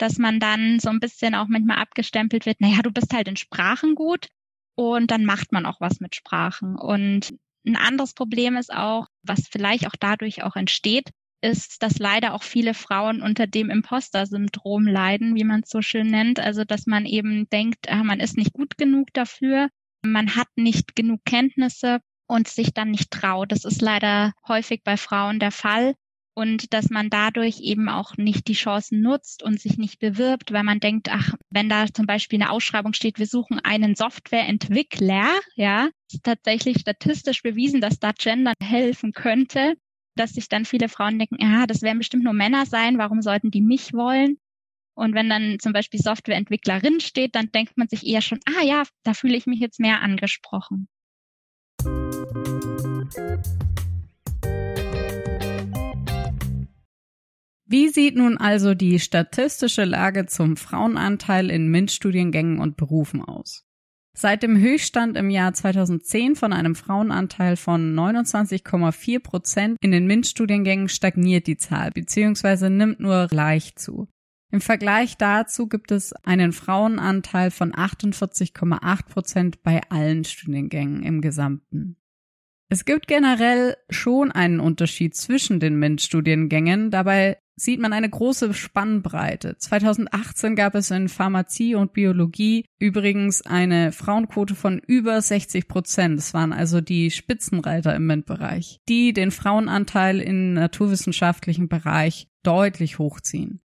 dass 0.00 0.18
man 0.18 0.40
dann 0.40 0.80
so 0.80 0.90
ein 0.90 1.00
bisschen 1.00 1.34
auch 1.34 1.48
manchmal 1.48 1.78
abgestempelt 1.78 2.46
wird, 2.46 2.60
naja, 2.60 2.82
du 2.82 2.90
bist 2.90 3.12
halt 3.12 3.28
in 3.28 3.36
Sprachen 3.36 3.94
gut, 3.94 4.28
und 4.80 5.10
dann 5.10 5.26
macht 5.26 5.52
man 5.52 5.66
auch 5.66 5.78
was 5.80 6.00
mit 6.00 6.14
Sprachen. 6.14 6.74
Und 6.74 7.34
ein 7.66 7.76
anderes 7.76 8.14
Problem 8.14 8.56
ist 8.56 8.72
auch, 8.72 9.08
was 9.22 9.46
vielleicht 9.46 9.86
auch 9.86 9.94
dadurch 10.00 10.42
auch 10.42 10.56
entsteht, 10.56 11.10
ist, 11.42 11.82
dass 11.82 11.98
leider 11.98 12.32
auch 12.32 12.42
viele 12.42 12.72
Frauen 12.72 13.20
unter 13.20 13.46
dem 13.46 13.68
Imposter-Syndrom 13.68 14.86
leiden, 14.86 15.34
wie 15.34 15.44
man 15.44 15.60
es 15.60 15.68
so 15.68 15.82
schön 15.82 16.06
nennt. 16.06 16.40
Also, 16.40 16.64
dass 16.64 16.86
man 16.86 17.04
eben 17.04 17.46
denkt, 17.50 17.90
ah, 17.90 18.02
man 18.04 18.20
ist 18.20 18.38
nicht 18.38 18.54
gut 18.54 18.78
genug 18.78 19.08
dafür, 19.12 19.68
man 20.02 20.34
hat 20.34 20.48
nicht 20.56 20.96
genug 20.96 21.20
Kenntnisse 21.26 22.00
und 22.26 22.48
sich 22.48 22.72
dann 22.72 22.90
nicht 22.90 23.10
traut. 23.10 23.52
Das 23.52 23.66
ist 23.66 23.82
leider 23.82 24.32
häufig 24.48 24.80
bei 24.82 24.96
Frauen 24.96 25.40
der 25.40 25.50
Fall 25.50 25.94
und 26.40 26.72
dass 26.72 26.88
man 26.88 27.10
dadurch 27.10 27.60
eben 27.60 27.90
auch 27.90 28.16
nicht 28.16 28.48
die 28.48 28.54
Chancen 28.54 29.02
nutzt 29.02 29.42
und 29.42 29.60
sich 29.60 29.76
nicht 29.76 29.98
bewirbt, 29.98 30.52
weil 30.52 30.64
man 30.64 30.80
denkt, 30.80 31.08
ach, 31.10 31.34
wenn 31.50 31.68
da 31.68 31.84
zum 31.92 32.06
Beispiel 32.06 32.40
eine 32.40 32.50
Ausschreibung 32.50 32.94
steht, 32.94 33.18
wir 33.18 33.26
suchen 33.26 33.58
einen 33.58 33.94
Softwareentwickler, 33.94 35.28
ja, 35.54 35.90
ist 36.10 36.24
tatsächlich 36.24 36.80
statistisch 36.80 37.42
bewiesen, 37.42 37.82
dass 37.82 37.98
da 37.98 38.12
Gender 38.12 38.54
helfen 38.62 39.12
könnte, 39.12 39.74
dass 40.16 40.32
sich 40.32 40.48
dann 40.48 40.64
viele 40.64 40.88
Frauen 40.88 41.18
denken, 41.18 41.36
ja, 41.38 41.66
das 41.66 41.82
werden 41.82 41.98
bestimmt 41.98 42.24
nur 42.24 42.32
Männer 42.32 42.64
sein, 42.64 42.96
warum 42.96 43.20
sollten 43.20 43.50
die 43.50 43.60
mich 43.60 43.92
wollen? 43.92 44.38
Und 44.94 45.14
wenn 45.14 45.28
dann 45.28 45.58
zum 45.58 45.74
Beispiel 45.74 46.00
Softwareentwicklerin 46.00 47.00
steht, 47.00 47.34
dann 47.34 47.52
denkt 47.52 47.76
man 47.76 47.88
sich 47.88 48.06
eher 48.06 48.22
schon, 48.22 48.40
ah 48.46 48.64
ja, 48.64 48.84
da 49.02 49.12
fühle 49.12 49.36
ich 49.36 49.44
mich 49.44 49.60
jetzt 49.60 49.78
mehr 49.78 50.00
angesprochen. 50.00 50.88
Wie 57.72 57.88
sieht 57.88 58.16
nun 58.16 58.36
also 58.36 58.74
die 58.74 58.98
statistische 58.98 59.84
Lage 59.84 60.26
zum 60.26 60.56
Frauenanteil 60.56 61.50
in 61.50 61.68
MINT-Studiengängen 61.68 62.58
und 62.58 62.76
Berufen 62.76 63.22
aus? 63.22 63.64
Seit 64.12 64.42
dem 64.42 64.58
Höchststand 64.58 65.16
im 65.16 65.30
Jahr 65.30 65.54
2010 65.54 66.34
von 66.34 66.52
einem 66.52 66.74
Frauenanteil 66.74 67.56
von 67.56 67.94
29,4 67.94 69.20
Prozent 69.20 69.76
in 69.80 69.92
den 69.92 70.08
MINT-Studiengängen 70.08 70.88
stagniert 70.88 71.46
die 71.46 71.58
Zahl 71.58 71.92
bzw. 71.92 72.70
nimmt 72.70 72.98
nur 72.98 73.28
leicht 73.30 73.78
zu. 73.78 74.08
Im 74.50 74.60
Vergleich 74.60 75.16
dazu 75.16 75.68
gibt 75.68 75.92
es 75.92 76.12
einen 76.24 76.52
Frauenanteil 76.52 77.52
von 77.52 77.72
48,8 77.72 79.06
Prozent 79.06 79.62
bei 79.62 79.80
allen 79.90 80.24
Studiengängen 80.24 81.04
im 81.04 81.20
Gesamten. 81.20 81.98
Es 82.68 82.84
gibt 82.84 83.06
generell 83.06 83.76
schon 83.90 84.32
einen 84.32 84.58
Unterschied 84.58 85.14
zwischen 85.14 85.60
den 85.60 85.78
MINT-Studiengängen, 85.78 86.90
dabei 86.90 87.38
sieht 87.60 87.80
man 87.80 87.92
eine 87.92 88.08
große 88.08 88.54
Spannbreite. 88.54 89.56
2018 89.58 90.56
gab 90.56 90.74
es 90.74 90.90
in 90.90 91.08
Pharmazie 91.08 91.74
und 91.74 91.92
Biologie 91.92 92.64
übrigens 92.78 93.42
eine 93.42 93.92
Frauenquote 93.92 94.54
von 94.54 94.78
über 94.78 95.20
60 95.20 95.68
Prozent. 95.68 96.18
Das 96.18 96.32
waren 96.32 96.52
also 96.52 96.80
die 96.80 97.10
Spitzenreiter 97.10 97.94
im 97.94 98.06
MINT-Bereich, 98.06 98.78
die 98.88 99.12
den 99.12 99.30
Frauenanteil 99.30 100.20
im 100.20 100.54
naturwissenschaftlichen 100.54 101.68
Bereich 101.68 102.28
deutlich 102.42 102.98
hochziehen. 102.98 103.60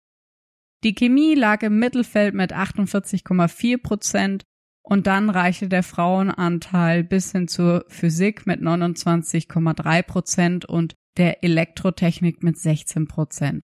Die 0.84 0.94
Chemie 0.94 1.34
lag 1.34 1.62
im 1.62 1.78
Mittelfeld 1.78 2.34
mit 2.34 2.54
48,4 2.54 3.82
Prozent 3.82 4.44
und 4.82 5.06
dann 5.06 5.28
reichte 5.28 5.68
der 5.68 5.82
Frauenanteil 5.82 7.04
bis 7.04 7.32
hin 7.32 7.48
zur 7.48 7.84
Physik 7.88 8.46
mit 8.46 8.60
29,3 8.60 10.02
Prozent 10.02 10.64
und 10.64 10.94
der 11.16 11.44
Elektrotechnik 11.44 12.42
mit 12.42 12.56
16 12.56 13.06
Prozent. 13.06 13.62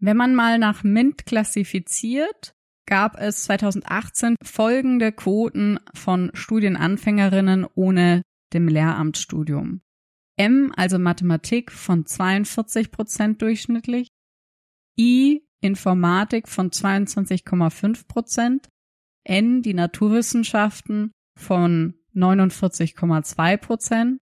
Wenn 0.00 0.16
man 0.16 0.34
mal 0.34 0.58
nach 0.58 0.84
MINT 0.84 1.26
klassifiziert, 1.26 2.54
gab 2.86 3.18
es 3.20 3.44
2018 3.44 4.36
folgende 4.42 5.12
Quoten 5.12 5.78
von 5.92 6.30
Studienanfängerinnen 6.34 7.66
ohne 7.74 8.22
dem 8.52 8.68
Lehramtsstudium. 8.68 9.82
M, 10.36 10.72
also 10.76 10.98
Mathematik, 10.98 11.72
von 11.72 12.06
42 12.06 12.92
Prozent 12.92 13.42
durchschnittlich, 13.42 14.08
I, 14.98 15.42
Informatik 15.60 16.48
von 16.48 16.70
22,5 16.70 18.06
Prozent, 18.06 18.68
N, 19.24 19.62
die 19.62 19.74
Naturwissenschaften 19.74 21.10
von 21.36 21.94
49,2 22.14 23.56
Prozent 23.56 24.18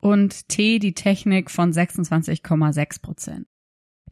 und 0.00 0.48
T, 0.48 0.78
die 0.78 0.94
Technik 0.94 1.50
von 1.50 1.70
26,6 1.70 3.02
Prozent. 3.02 3.46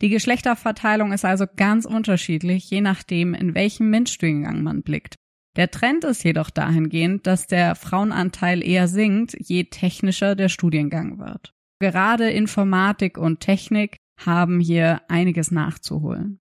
Die 0.01 0.09
Geschlechterverteilung 0.09 1.13
ist 1.13 1.25
also 1.25 1.47
ganz 1.57 1.85
unterschiedlich, 1.85 2.69
je 2.69 2.81
nachdem, 2.81 3.35
in 3.35 3.55
welchem 3.55 3.91
MINT-Studiengang 3.91 4.63
man 4.63 4.83
blickt. 4.83 5.15
Der 5.57 5.71
Trend 5.71 6.03
ist 6.05 6.25
jedoch 6.25 6.51
dahingehend, 6.51 7.27
dass 7.27 7.47
der 7.47 7.77
Frauenanteil 7.77 8.63
eher 8.63 8.89
sinkt, 8.89 9.37
je 9.39 9.65
technischer 9.65 10.35
der 10.35 10.49
Studiengang 10.49 11.19
wird. 11.19 11.55
Gerade 11.79 12.31
Informatik 12.31 13.19
und 13.19 13.41
Technik 13.41 13.97
haben 14.19 14.59
hier 14.59 15.03
einiges 15.09 15.51
nachzuholen. 15.51 16.41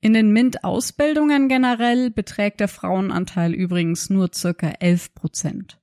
In 0.00 0.12
den 0.12 0.32
MINT-Ausbildungen 0.32 1.48
generell 1.48 2.10
beträgt 2.10 2.60
der 2.60 2.68
Frauenanteil 2.68 3.54
übrigens 3.54 4.10
nur 4.10 4.30
circa 4.32 4.68
11 4.68 5.14
Prozent. 5.14 5.80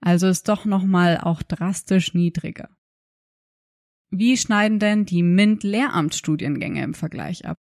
Also 0.00 0.28
ist 0.28 0.48
doch 0.48 0.64
nochmal 0.64 1.18
auch 1.18 1.42
drastisch 1.42 2.14
niedriger. 2.14 2.75
Wie 4.10 4.36
schneiden 4.36 4.78
denn 4.78 5.04
die 5.04 5.22
MINT-Lehramtsstudiengänge 5.22 6.82
im 6.82 6.94
Vergleich 6.94 7.44
ab? 7.44 7.58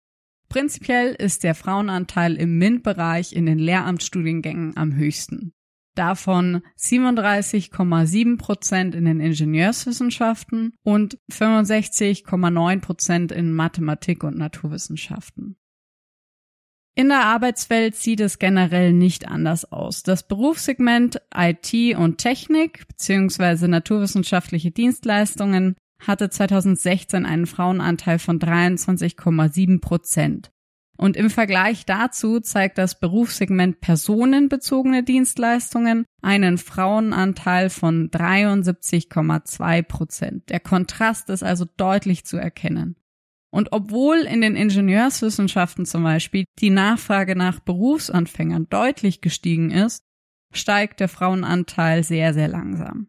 Prinzipiell 0.49 1.14
ist 1.14 1.44
der 1.44 1.54
Frauenanteil 1.54 2.37
im 2.37 2.58
MINT-Bereich 2.58 3.32
in 3.32 3.46
den 3.46 3.58
Lehramtsstudiengängen 3.58 4.76
am 4.76 4.94
höchsten. 4.94 5.54
Davon 5.94 6.62
37,7 6.78 8.38
Prozent 8.38 8.94
in 8.94 9.04
den 9.04 9.20
Ingenieurswissenschaften 9.20 10.75
und 10.82 11.18
65,9 11.30 12.80
Prozent 12.80 13.32
in 13.32 13.52
Mathematik 13.52 14.25
und 14.25 14.37
Naturwissenschaften. 14.37 15.56
In 16.94 17.08
der 17.08 17.25
Arbeitswelt 17.25 17.94
sieht 17.96 18.20
es 18.20 18.38
generell 18.38 18.92
nicht 18.92 19.26
anders 19.26 19.70
aus. 19.70 20.02
Das 20.02 20.28
Berufssegment 20.28 21.22
IT 21.34 21.96
und 21.96 22.18
Technik 22.18 22.87
bzw. 22.88 23.68
naturwissenschaftliche 23.68 24.70
Dienstleistungen 24.70 25.76
hatte 26.06 26.30
2016 26.30 27.26
einen 27.26 27.47
Frauenanteil 27.47 28.18
von 28.18 28.38
23,7 28.38 29.80
Prozent. 29.80 30.50
Und 30.97 31.16
im 31.16 31.30
Vergleich 31.30 31.87
dazu 31.87 32.38
zeigt 32.38 32.78
das 32.78 33.00
Berufssegment 33.00 33.80
personenbezogene 33.80 35.02
Dienstleistungen 35.02 36.04
einen 36.21 36.59
Frauenanteil 36.59 37.71
von 37.71 38.11
73,2 38.11 39.82
Prozent. 39.82 40.50
Der 40.50 40.61
Kontrast 40.61 41.30
ist 41.30 41.42
also 41.42 41.64
deutlich 41.76 42.25
zu 42.25 42.37
erkennen. 42.37 42.97
Und 43.50 43.73
obwohl 43.73 44.18
in 44.18 44.40
den 44.40 44.56
Ingenieurswissenschaften 44.56 45.87
zum 45.87 46.04
Beispiel 46.04 46.44
die 46.59 46.71
Nachfrage 46.71 47.37
nach 47.37 47.61
Berufsanfängern 47.61 48.68
deutlich 48.71 49.21
gestiegen 49.21 49.71
ist, 49.71 50.04
steigt 50.52 51.00
der 51.00 51.09
Frauenanteil 51.09 52.04
sehr, 52.04 52.32
sehr 52.32 52.49
langsam. 52.49 53.09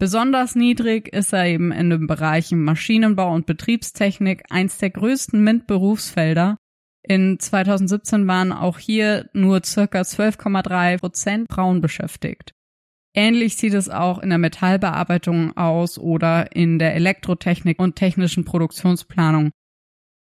Besonders 0.00 0.54
niedrig 0.54 1.08
ist 1.08 1.32
er 1.32 1.46
eben 1.46 1.72
in 1.72 1.90
den 1.90 2.06
Bereichen 2.06 2.62
Maschinenbau 2.62 3.34
und 3.34 3.46
Betriebstechnik, 3.46 4.44
eins 4.48 4.78
der 4.78 4.90
größten 4.90 5.42
MINT-Berufsfelder. 5.42 6.56
In 7.02 7.40
2017 7.40 8.28
waren 8.28 8.52
auch 8.52 8.78
hier 8.78 9.28
nur 9.32 9.64
circa 9.64 10.02
12,3 10.02 10.98
Prozent 10.98 11.46
Frauen 11.50 11.80
beschäftigt. 11.80 12.52
Ähnlich 13.12 13.56
sieht 13.56 13.74
es 13.74 13.88
auch 13.88 14.20
in 14.20 14.28
der 14.28 14.38
Metallbearbeitung 14.38 15.56
aus 15.56 15.98
oder 15.98 16.54
in 16.54 16.78
der 16.78 16.94
Elektrotechnik 16.94 17.80
und 17.80 17.96
technischen 17.96 18.44
Produktionsplanung. 18.44 19.50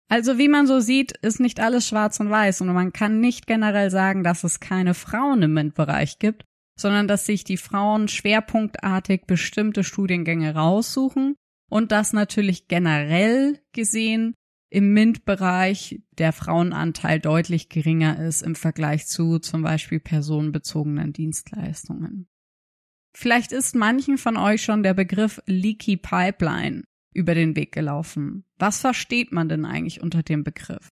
Also 0.08 0.38
wie 0.38 0.48
man 0.48 0.66
so 0.66 0.80
sieht, 0.80 1.12
ist 1.22 1.38
nicht 1.38 1.60
alles 1.60 1.86
schwarz 1.86 2.18
und 2.18 2.30
weiß 2.30 2.62
und 2.62 2.72
man 2.72 2.92
kann 2.92 3.20
nicht 3.20 3.46
generell 3.46 3.90
sagen, 3.90 4.24
dass 4.24 4.42
es 4.42 4.58
keine 4.58 4.94
Frauen 4.94 5.42
im 5.42 5.54
MINT-Bereich 5.54 6.18
gibt, 6.18 6.44
sondern 6.78 7.08
dass 7.08 7.26
sich 7.26 7.44
die 7.44 7.56
Frauen 7.56 8.08
schwerpunktartig 8.08 9.26
bestimmte 9.26 9.84
Studiengänge 9.84 10.54
raussuchen 10.54 11.36
und 11.70 11.92
dass 11.92 12.12
natürlich 12.12 12.68
generell 12.68 13.60
gesehen 13.72 14.34
im 14.70 14.94
MINT-Bereich 14.94 16.02
der 16.16 16.32
Frauenanteil 16.32 17.20
deutlich 17.20 17.68
geringer 17.68 18.18
ist 18.18 18.42
im 18.42 18.54
Vergleich 18.54 19.06
zu 19.06 19.38
zum 19.38 19.62
Beispiel 19.62 20.00
personenbezogenen 20.00 21.12
Dienstleistungen. 21.12 22.26
Vielleicht 23.14 23.52
ist 23.52 23.74
manchen 23.74 24.16
von 24.16 24.38
euch 24.38 24.62
schon 24.62 24.82
der 24.82 24.94
Begriff 24.94 25.42
Leaky 25.46 25.98
Pipeline 25.98 26.84
über 27.12 27.34
den 27.34 27.54
Weg 27.54 27.72
gelaufen. 27.72 28.44
Was 28.58 28.80
versteht 28.80 29.32
man 29.32 29.50
denn 29.50 29.66
eigentlich 29.66 30.00
unter 30.00 30.22
dem 30.22 30.44
Begriff? 30.44 30.88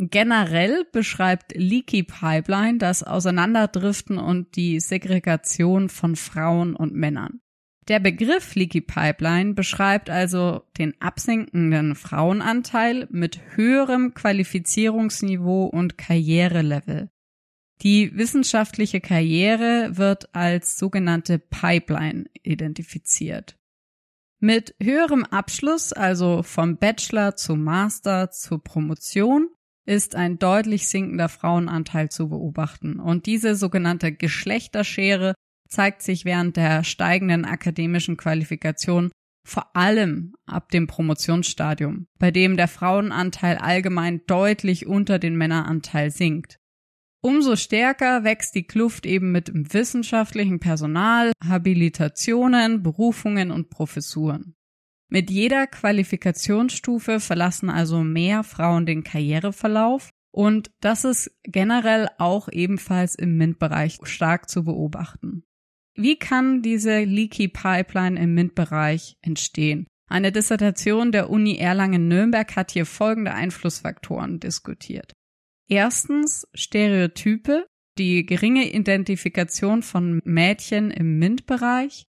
Generell 0.00 0.86
beschreibt 0.92 1.54
Leaky 1.56 2.04
Pipeline 2.04 2.78
das 2.78 3.02
Auseinanderdriften 3.02 4.16
und 4.16 4.54
die 4.54 4.78
Segregation 4.78 5.88
von 5.88 6.14
Frauen 6.14 6.76
und 6.76 6.94
Männern. 6.94 7.40
Der 7.88 7.98
Begriff 7.98 8.54
Leaky 8.54 8.80
Pipeline 8.80 9.54
beschreibt 9.54 10.08
also 10.08 10.62
den 10.78 10.94
absinkenden 11.00 11.96
Frauenanteil 11.96 13.08
mit 13.10 13.40
höherem 13.56 14.14
Qualifizierungsniveau 14.14 15.64
und 15.64 15.98
Karrierelevel. 15.98 17.10
Die 17.82 18.16
wissenschaftliche 18.16 19.00
Karriere 19.00 19.96
wird 19.96 20.32
als 20.32 20.78
sogenannte 20.78 21.40
Pipeline 21.40 22.26
identifiziert. 22.44 23.56
Mit 24.38 24.76
höherem 24.80 25.24
Abschluss, 25.24 25.92
also 25.92 26.44
vom 26.44 26.76
Bachelor 26.76 27.34
zum 27.34 27.64
Master 27.64 28.30
zur 28.30 28.62
Promotion, 28.62 29.48
ist 29.88 30.14
ein 30.14 30.38
deutlich 30.38 30.88
sinkender 30.88 31.30
Frauenanteil 31.30 32.10
zu 32.10 32.28
beobachten. 32.28 33.00
Und 33.00 33.24
diese 33.24 33.54
sogenannte 33.54 34.12
Geschlechterschere 34.12 35.34
zeigt 35.68 36.02
sich 36.02 36.26
während 36.26 36.56
der 36.56 36.84
steigenden 36.84 37.46
akademischen 37.46 38.18
Qualifikation 38.18 39.10
vor 39.46 39.74
allem 39.74 40.34
ab 40.44 40.70
dem 40.70 40.86
Promotionsstadium, 40.86 42.06
bei 42.18 42.30
dem 42.30 42.58
der 42.58 42.68
Frauenanteil 42.68 43.56
allgemein 43.56 44.20
deutlich 44.26 44.86
unter 44.86 45.18
den 45.18 45.36
Männeranteil 45.36 46.10
sinkt. 46.10 46.58
Umso 47.22 47.56
stärker 47.56 48.24
wächst 48.24 48.54
die 48.54 48.66
Kluft 48.66 49.06
eben 49.06 49.32
mit 49.32 49.48
dem 49.48 49.72
wissenschaftlichen 49.72 50.60
Personal, 50.60 51.32
Habilitationen, 51.42 52.82
Berufungen 52.82 53.50
und 53.50 53.70
Professuren. 53.70 54.54
Mit 55.10 55.30
jeder 55.30 55.66
Qualifikationsstufe 55.66 57.20
verlassen 57.20 57.70
also 57.70 58.02
mehr 58.02 58.44
Frauen 58.44 58.84
den 58.84 59.04
Karriereverlauf 59.04 60.10
und 60.30 60.70
das 60.80 61.04
ist 61.04 61.30
generell 61.44 62.08
auch 62.18 62.48
ebenfalls 62.50 63.14
im 63.14 63.36
MINT-Bereich 63.38 63.98
stark 64.02 64.50
zu 64.50 64.64
beobachten. 64.64 65.44
Wie 65.94 66.16
kann 66.16 66.62
diese 66.62 67.02
Leaky 67.04 67.48
Pipeline 67.48 68.20
im 68.20 68.34
MINT-Bereich 68.34 69.16
entstehen? 69.22 69.86
Eine 70.08 70.30
Dissertation 70.30 71.10
der 71.12 71.28
Uni 71.28 71.56
Erlangen-Nürnberg 71.56 72.54
hat 72.56 72.70
hier 72.70 72.86
folgende 72.86 73.34
Einflussfaktoren 73.34 74.40
diskutiert. 74.40 75.12
Erstens 75.68 76.46
Stereotype, 76.54 77.66
die 77.98 78.24
geringe 78.24 78.72
Identifikation 78.72 79.82
von 79.82 80.20
Mädchen 80.24 80.90
im 80.90 81.18
MINT-Bereich. 81.18 82.06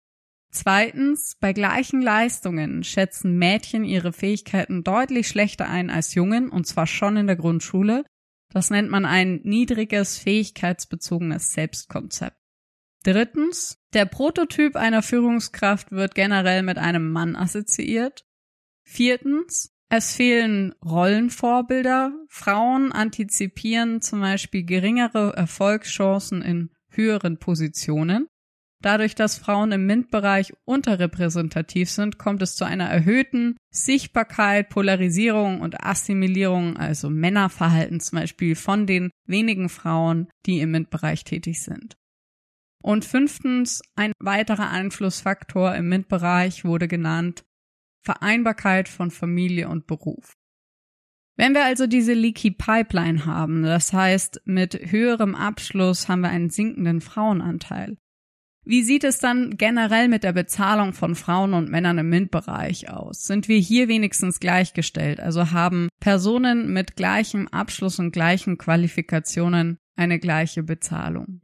Zweitens, 0.55 1.37
bei 1.41 1.53
gleichen 1.53 2.01
Leistungen 2.01 2.85
schätzen 2.85 3.37
Mädchen 3.37 3.85
ihre 3.85 4.13
Fähigkeiten 4.13 4.85
deutlich 4.85 5.27
schlechter 5.27 5.69
ein 5.69 5.91
als 5.91 6.15
Jungen, 6.15 6.49
und 6.49 6.65
zwar 6.65 6.87
schon 6.87 7.17
in 7.17 7.27
der 7.27 7.35
Grundschule. 7.35 8.05
Das 8.51 8.71
nennt 8.71 8.89
man 8.89 9.05
ein 9.05 9.41
niedriges 9.43 10.17
fähigkeitsbezogenes 10.17 11.53
Selbstkonzept. 11.53 12.37
Drittens, 13.03 13.81
der 13.95 14.05
Prototyp 14.05 14.77
einer 14.77 15.03
Führungskraft 15.03 15.91
wird 15.91 16.15
generell 16.15 16.63
mit 16.63 16.79
einem 16.79 17.11
Mann 17.11 17.35
assoziiert. 17.35 18.25
Viertens, 18.85 19.75
Es 19.89 20.15
fehlen 20.15 20.73
Rollenvorbilder. 20.85 22.13
Frauen 22.29 22.93
antizipieren 22.93 24.01
zum 24.01 24.21
Beispiel 24.21 24.65
geringere 24.65 25.35
Erfolgschancen 25.37 26.43
in 26.43 26.71
höheren 26.91 27.39
Positionen. 27.39 28.29
Dadurch, 28.85 29.15
dass 29.15 29.39
Frauen 29.39 29.73
im 29.73 29.87
MINT-Bereich 29.87 30.53
unterrepräsentativ 30.67 31.89
sind, 31.89 32.19
kommt 32.19 32.43
es 32.43 32.55
zu 32.55 32.67
einer 32.67 32.85
erhöhten 32.85 33.57
Sichtbarkeit, 33.71 34.69
Polarisierung 34.69 35.63
und 35.63 35.83
Assimilierung, 35.83 36.77
also 36.77 37.09
Männerverhalten 37.09 38.01
zum 38.01 38.19
Beispiel 38.19 38.55
von 38.55 38.87
den 38.87 39.11
wenigen 39.27 39.71
Frauen, 39.71 40.29
die 40.45 40.61
im 40.61 40.73
MINT-Bereich 40.73 41.25
tätig 41.25 41.63
sind. 41.63 41.97
Und 42.83 43.07
fünftens, 43.07 43.81
ein 43.97 44.13
weiterer 44.19 44.69
Einflussfaktor 44.69 45.75
im 45.75 45.89
MINT-Bereich 45.89 46.67
wurde 46.67 46.87
genannt 46.87 47.43
Vereinbarkeit 48.05 48.91
von 48.91 49.11
Familie 49.11 49.71
und 49.71 49.87
Beruf. 49.87 50.35
Wenn 51.37 51.55
wir 51.55 51.65
also 51.65 51.87
diese 51.87 52.13
Leaky 52.13 52.51
Pipeline 52.51 53.25
haben, 53.25 53.63
das 53.63 53.95
heißt, 53.95 54.43
mit 54.45 54.75
höherem 54.93 55.35
Abschluss 55.35 56.07
haben 56.07 56.21
wir 56.21 56.29
einen 56.29 56.51
sinkenden 56.51 57.01
Frauenanteil, 57.01 57.97
wie 58.65 58.83
sieht 58.83 59.05
es 59.05 59.19
dann 59.19 59.57
generell 59.57 60.09
mit 60.09 60.25
der 60.25 60.33
Bezahlung 60.33 60.93
von 60.93 61.15
Frauen 61.15 61.53
und 61.55 61.71
Männern 61.71 61.99
im 61.99 62.09
MINT-Bereich 62.09 62.91
aus? 62.91 63.25
Sind 63.25 63.49
wir 63.49 63.59
hier 63.59 63.89
wenigstens 63.89 64.41
gleichgestellt? 64.41 65.21
Also 65.21 65.51
haben 65.53 65.89
Personen 66.01 66.73
mit 66.73 66.97
gleichem 66.97 67.47
Abschluss 67.49 67.99
und 67.99 68.13
gleichen 68.13 68.57
Qualifikationen 68.57 69.79
eine 69.97 70.19
gleiche 70.19 70.63
Bezahlung? 70.63 71.41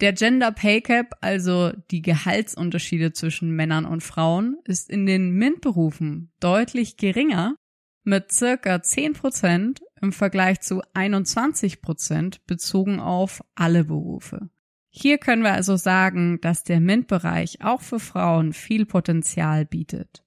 Der 0.00 0.12
Gender 0.14 0.50
Pay 0.50 0.80
Cap, 0.80 1.14
also 1.20 1.72
die 1.90 2.02
Gehaltsunterschiede 2.02 3.12
zwischen 3.12 3.50
Männern 3.50 3.84
und 3.84 4.02
Frauen, 4.02 4.56
ist 4.64 4.88
in 4.88 5.06
den 5.06 5.32
MINT-Berufen 5.32 6.32
deutlich 6.40 6.96
geringer 6.96 7.54
mit 8.02 8.32
circa 8.32 8.82
10 8.82 9.12
Prozent 9.12 9.82
im 10.00 10.12
Vergleich 10.12 10.60
zu 10.60 10.80
21 10.94 11.82
Prozent 11.82 12.44
bezogen 12.46 12.98
auf 12.98 13.42
alle 13.54 13.84
Berufe. 13.84 14.48
Hier 14.90 15.18
können 15.18 15.42
wir 15.42 15.52
also 15.52 15.76
sagen, 15.76 16.40
dass 16.40 16.64
der 16.64 16.80
MINT-Bereich 16.80 17.62
auch 17.62 17.80
für 17.80 18.00
Frauen 18.00 18.52
viel 18.52 18.86
Potenzial 18.86 19.64
bietet. 19.64 20.24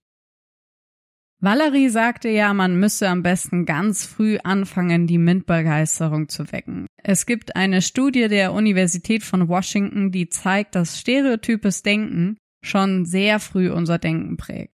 Valerie 1.40 1.90
sagte 1.90 2.30
ja, 2.30 2.54
man 2.54 2.80
müsse 2.80 3.10
am 3.10 3.22
besten 3.22 3.66
ganz 3.66 4.06
früh 4.06 4.38
anfangen, 4.42 5.08
die 5.08 5.18
MINT-Begeisterung 5.18 6.30
zu 6.30 6.54
wecken. 6.54 6.88
Es 6.96 7.26
gibt 7.26 7.58
eine 7.58 7.82
Studie 7.82 8.30
der 8.30 8.54
Universität 8.54 9.24
von 9.24 9.50
Washington, 9.50 10.12
die 10.12 10.30
zeigt, 10.30 10.76
dass 10.76 10.98
stereotypes 10.98 11.84
Denken 11.84 12.38
schon 12.64 13.04
sehr 13.04 13.42
früh 13.42 13.70
unser 13.70 13.98
Denken 14.00 14.38
prägt. 14.38 14.74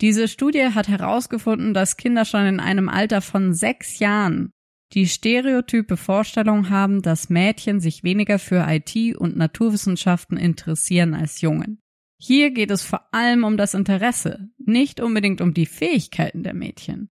Diese 0.00 0.28
Studie 0.28 0.68
hat 0.74 0.86
herausgefunden, 0.86 1.74
dass 1.74 1.96
Kinder 1.96 2.24
schon 2.24 2.46
in 2.46 2.60
einem 2.60 2.88
Alter 2.88 3.20
von 3.20 3.52
sechs 3.52 3.98
Jahren 3.98 4.52
die 4.92 5.06
stereotype 5.06 5.96
Vorstellung 5.96 6.70
haben, 6.70 7.02
dass 7.02 7.30
Mädchen 7.30 7.80
sich 7.80 8.02
weniger 8.02 8.38
für 8.38 8.66
IT 8.68 9.16
und 9.16 9.36
Naturwissenschaften 9.36 10.36
interessieren 10.36 11.14
als 11.14 11.40
Jungen. 11.40 11.80
Hier 12.18 12.50
geht 12.50 12.70
es 12.70 12.82
vor 12.82 13.02
allem 13.12 13.44
um 13.44 13.56
das 13.56 13.74
Interesse, 13.74 14.50
nicht 14.58 15.00
unbedingt 15.00 15.40
um 15.40 15.54
die 15.54 15.66
Fähigkeiten 15.66 16.42
der 16.42 16.54
Mädchen. 16.54 17.08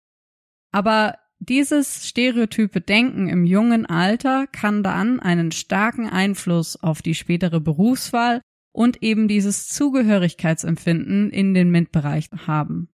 Aber 0.71 1.17
dieses 1.39 2.07
stereotype 2.07 2.79
Denken 2.79 3.27
im 3.27 3.43
jungen 3.43 3.85
Alter 3.85 4.47
kann 4.47 4.81
dann 4.81 5.19
einen 5.19 5.51
starken 5.51 6.07
Einfluss 6.07 6.81
auf 6.81 7.01
die 7.01 7.15
spätere 7.15 7.59
Berufswahl 7.59 8.39
und 8.71 9.03
eben 9.03 9.27
dieses 9.27 9.67
Zugehörigkeitsempfinden 9.67 11.31
in 11.31 11.53
den 11.53 11.69
MINT-Bereich 11.69 12.29
haben. 12.47 12.89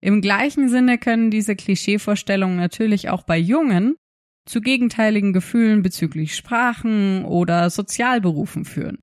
Im 0.00 0.20
gleichen 0.22 0.68
Sinne 0.68 0.98
können 0.98 1.30
diese 1.30 1.56
Klischeevorstellungen 1.56 2.56
natürlich 2.56 3.10
auch 3.10 3.24
bei 3.24 3.36
Jungen 3.36 3.96
zu 4.50 4.60
gegenteiligen 4.60 5.32
Gefühlen 5.32 5.82
bezüglich 5.82 6.34
Sprachen 6.34 7.24
oder 7.24 7.70
Sozialberufen 7.70 8.64
führen. 8.64 8.98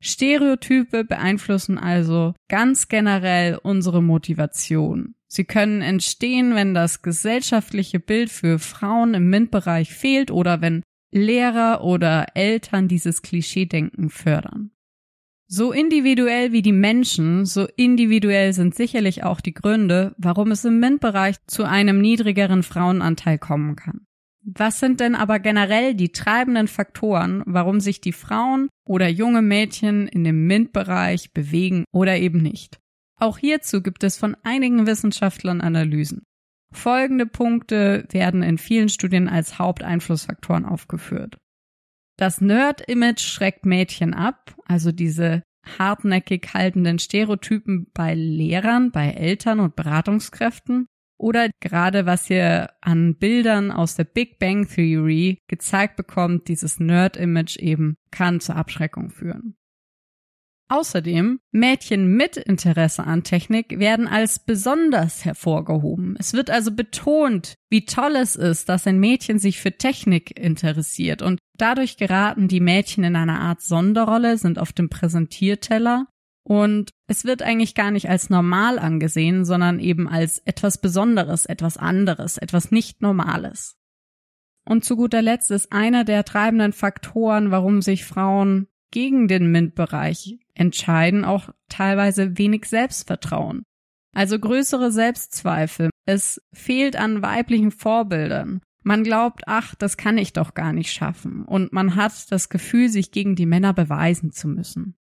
Stereotype 0.00 1.04
beeinflussen 1.04 1.78
also 1.78 2.34
ganz 2.48 2.88
generell 2.88 3.56
unsere 3.62 4.02
Motivation. 4.02 5.14
Sie 5.28 5.44
können 5.44 5.80
entstehen, 5.80 6.54
wenn 6.54 6.74
das 6.74 7.00
gesellschaftliche 7.00 8.00
Bild 8.00 8.28
für 8.28 8.58
Frauen 8.58 9.14
im 9.14 9.30
MINT-Bereich 9.30 9.94
fehlt 9.94 10.30
oder 10.30 10.60
wenn 10.60 10.82
Lehrer 11.10 11.84
oder 11.84 12.26
Eltern 12.34 12.88
dieses 12.88 13.22
Klischeedenken 13.22 14.10
fördern. 14.10 14.72
So 15.46 15.72
individuell 15.72 16.52
wie 16.52 16.62
die 16.62 16.72
Menschen, 16.72 17.46
so 17.46 17.66
individuell 17.76 18.52
sind 18.52 18.74
sicherlich 18.74 19.22
auch 19.24 19.40
die 19.40 19.54
Gründe, 19.54 20.14
warum 20.18 20.50
es 20.50 20.64
im 20.64 20.80
MINT-Bereich 20.80 21.36
zu 21.46 21.64
einem 21.64 22.00
niedrigeren 22.00 22.62
Frauenanteil 22.62 23.38
kommen 23.38 23.76
kann. 23.76 24.06
Was 24.44 24.80
sind 24.80 25.00
denn 25.00 25.14
aber 25.14 25.38
generell 25.38 25.94
die 25.94 26.10
treibenden 26.10 26.66
Faktoren, 26.66 27.42
warum 27.46 27.80
sich 27.80 28.00
die 28.00 28.12
Frauen 28.12 28.68
oder 28.84 29.08
junge 29.08 29.42
Mädchen 29.42 30.08
in 30.08 30.24
dem 30.24 30.46
MINT-Bereich 30.46 31.32
bewegen 31.32 31.84
oder 31.92 32.18
eben 32.18 32.42
nicht? 32.42 32.80
Auch 33.20 33.38
hierzu 33.38 33.82
gibt 33.82 34.02
es 34.02 34.16
von 34.16 34.36
einigen 34.42 34.86
Wissenschaftlern 34.86 35.60
Analysen. 35.60 36.22
Folgende 36.72 37.26
Punkte 37.26 38.04
werden 38.10 38.42
in 38.42 38.58
vielen 38.58 38.88
Studien 38.88 39.28
als 39.28 39.58
Haupteinflussfaktoren 39.58 40.64
aufgeführt. 40.64 41.36
Das 42.16 42.40
Nerd-Image 42.40 43.20
schreckt 43.20 43.64
Mädchen 43.64 44.14
ab, 44.14 44.56
also 44.64 44.90
diese 44.90 45.42
hartnäckig 45.78 46.52
haltenden 46.54 46.98
Stereotypen 46.98 47.86
bei 47.94 48.14
Lehrern, 48.14 48.90
bei 48.90 49.10
Eltern 49.12 49.60
und 49.60 49.76
Beratungskräften. 49.76 50.86
Oder 51.18 51.50
gerade 51.60 52.06
was 52.06 52.28
ihr 52.30 52.70
an 52.80 53.16
Bildern 53.16 53.70
aus 53.70 53.94
der 53.94 54.04
Big 54.04 54.38
Bang 54.38 54.66
Theory 54.66 55.38
gezeigt 55.48 55.96
bekommt, 55.96 56.48
dieses 56.48 56.80
Nerd-Image 56.80 57.58
eben 57.58 57.96
kann 58.10 58.40
zur 58.40 58.56
Abschreckung 58.56 59.10
führen. 59.10 59.56
Außerdem, 60.72 61.38
Mädchen 61.50 62.16
mit 62.16 62.38
Interesse 62.38 63.04
an 63.04 63.24
Technik 63.24 63.78
werden 63.78 64.08
als 64.08 64.38
besonders 64.38 65.22
hervorgehoben. 65.22 66.16
Es 66.18 66.32
wird 66.32 66.48
also 66.48 66.70
betont, 66.70 67.56
wie 67.68 67.84
toll 67.84 68.16
es 68.16 68.36
ist, 68.36 68.70
dass 68.70 68.86
ein 68.86 68.98
Mädchen 68.98 69.38
sich 69.38 69.60
für 69.60 69.76
Technik 69.76 70.38
interessiert 70.40 71.20
und 71.20 71.40
dadurch 71.58 71.98
geraten 71.98 72.48
die 72.48 72.60
Mädchen 72.60 73.04
in 73.04 73.16
eine 73.16 73.38
Art 73.38 73.60
Sonderrolle, 73.60 74.38
sind 74.38 74.58
auf 74.58 74.72
dem 74.72 74.88
Präsentierteller 74.88 76.06
und 76.44 76.90
es 77.06 77.24
wird 77.24 77.42
eigentlich 77.42 77.74
gar 77.74 77.90
nicht 77.90 78.08
als 78.08 78.30
normal 78.30 78.78
angesehen, 78.78 79.44
sondern 79.44 79.78
eben 79.78 80.08
als 80.08 80.38
etwas 80.40 80.80
Besonderes, 80.80 81.46
etwas 81.46 81.76
anderes, 81.76 82.38
etwas 82.38 82.70
nicht 82.70 83.00
Normales. 83.00 83.76
Und 84.64 84.84
zu 84.84 84.96
guter 84.96 85.22
Letzt 85.22 85.50
ist 85.50 85.72
einer 85.72 86.04
der 86.04 86.24
treibenden 86.24 86.72
Faktoren, 86.72 87.50
warum 87.50 87.82
sich 87.82 88.04
Frauen 88.04 88.68
gegen 88.90 89.26
den 89.26 89.50
MINT-Bereich 89.50 90.38
entscheiden, 90.54 91.24
auch 91.24 91.48
teilweise 91.68 92.38
wenig 92.38 92.66
Selbstvertrauen. 92.66 93.64
Also 94.14 94.38
größere 94.38 94.92
Selbstzweifel. 94.92 95.90
Es 96.06 96.42
fehlt 96.52 96.96
an 96.96 97.22
weiblichen 97.22 97.70
Vorbildern. 97.70 98.60
Man 98.84 99.04
glaubt, 99.04 99.42
ach, 99.46 99.74
das 99.74 99.96
kann 99.96 100.18
ich 100.18 100.32
doch 100.32 100.54
gar 100.54 100.72
nicht 100.72 100.92
schaffen. 100.92 101.44
Und 101.44 101.72
man 101.72 101.96
hat 101.96 102.30
das 102.30 102.48
Gefühl, 102.48 102.88
sich 102.88 103.10
gegen 103.12 103.36
die 103.36 103.46
Männer 103.46 103.72
beweisen 103.72 104.32
zu 104.32 104.48
müssen. 104.48 104.96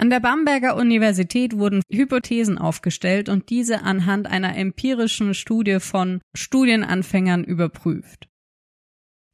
An 0.00 0.10
der 0.10 0.20
Bamberger 0.20 0.76
Universität 0.76 1.58
wurden 1.58 1.82
Hypothesen 1.90 2.56
aufgestellt 2.56 3.28
und 3.28 3.50
diese 3.50 3.82
anhand 3.82 4.28
einer 4.28 4.56
empirischen 4.56 5.34
Studie 5.34 5.80
von 5.80 6.20
Studienanfängern 6.36 7.42
überprüft. 7.42 8.28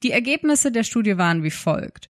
Die 0.03 0.11
Ergebnisse 0.11 0.73
der 0.73 0.83
Studie 0.83 1.19
waren 1.19 1.43
wie 1.43 1.51
folgt. 1.51 2.09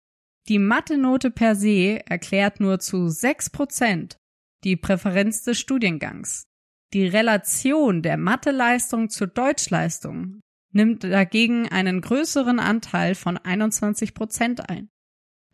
Die 0.49 0.61
Mathe-Note 0.61 1.33
per 1.33 1.57
se 1.57 2.01
erklärt 2.07 2.61
nur 2.61 2.79
zu 2.79 3.07
6% 3.07 4.17
die 4.63 4.77
Präferenz 4.77 5.43
des 5.43 5.59
Studiengangs. 5.59 6.45
Die 6.93 7.07
Relation 7.07 8.03
der 8.03 8.17
Mathe-Leistung 8.17 9.11
zur 9.11 9.27
Deutschleistung 9.27 10.41
nimmt 10.73 11.05
dagegen 11.05 11.69
einen 11.69 12.01
größeren 12.01 12.61
Anteil 12.61 13.15
von 13.15 13.39
21% 13.39 14.61
ein. 14.61 14.89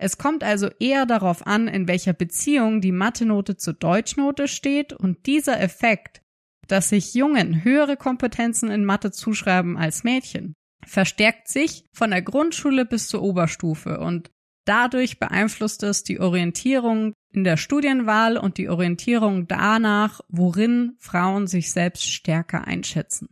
Es 0.03 0.19
kommt 0.19 0.43
also 0.43 0.69
eher 0.81 1.07
darauf 1.07 1.47
an, 1.47 1.69
in 1.69 1.87
welcher 1.87 2.13
Beziehung 2.13 2.81
die 2.81 2.91
Mathe-Note 2.91 3.57
zur 3.57 3.75
Deutschnote 3.75 4.49
steht 4.49 4.93
und 4.93 5.27
dieser 5.27 5.61
Effekt, 5.61 6.23
dass 6.67 6.89
sich 6.89 7.15
Jungen 7.15 7.63
höhere 7.63 7.97
Kompetenzen 7.97 8.69
in 8.73 8.85
Mathe 8.85 9.13
zuschreiben 9.13 9.77
als 9.77 10.03
Mädchen, 10.03 10.55
verstärkt 10.85 11.47
sich 11.47 11.85
von 11.93 12.11
der 12.11 12.21
Grundschule 12.21 12.85
bis 12.85 13.07
zur 13.07 13.23
Oberstufe 13.23 14.01
und 14.01 14.33
dadurch 14.65 15.21
beeinflusst 15.21 15.85
es 15.85 16.03
die 16.03 16.19
Orientierung 16.19 17.13
in 17.33 17.45
der 17.45 17.57
Studienwahl 17.57 18.37
und 18.37 18.59
die 18.59 18.69
Orientierung 18.69 19.47
danach, 19.47 20.21
worin 20.27 20.97
Frauen 20.99 21.47
sich 21.47 21.71
selbst 21.71 22.11
stärker 22.11 22.67
einschätzen. 22.67 23.29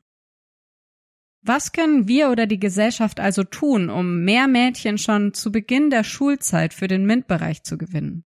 Was 1.42 1.72
können 1.72 2.06
wir 2.06 2.30
oder 2.30 2.46
die 2.46 2.60
Gesellschaft 2.60 3.18
also 3.18 3.44
tun, 3.44 3.88
um 3.88 4.24
mehr 4.24 4.46
Mädchen 4.46 4.98
schon 4.98 5.32
zu 5.32 5.50
Beginn 5.50 5.90
der 5.90 6.04
Schulzeit 6.04 6.74
für 6.74 6.86
den 6.86 7.06
MINT-Bereich 7.06 7.62
zu 7.62 7.78
gewinnen? 7.78 8.24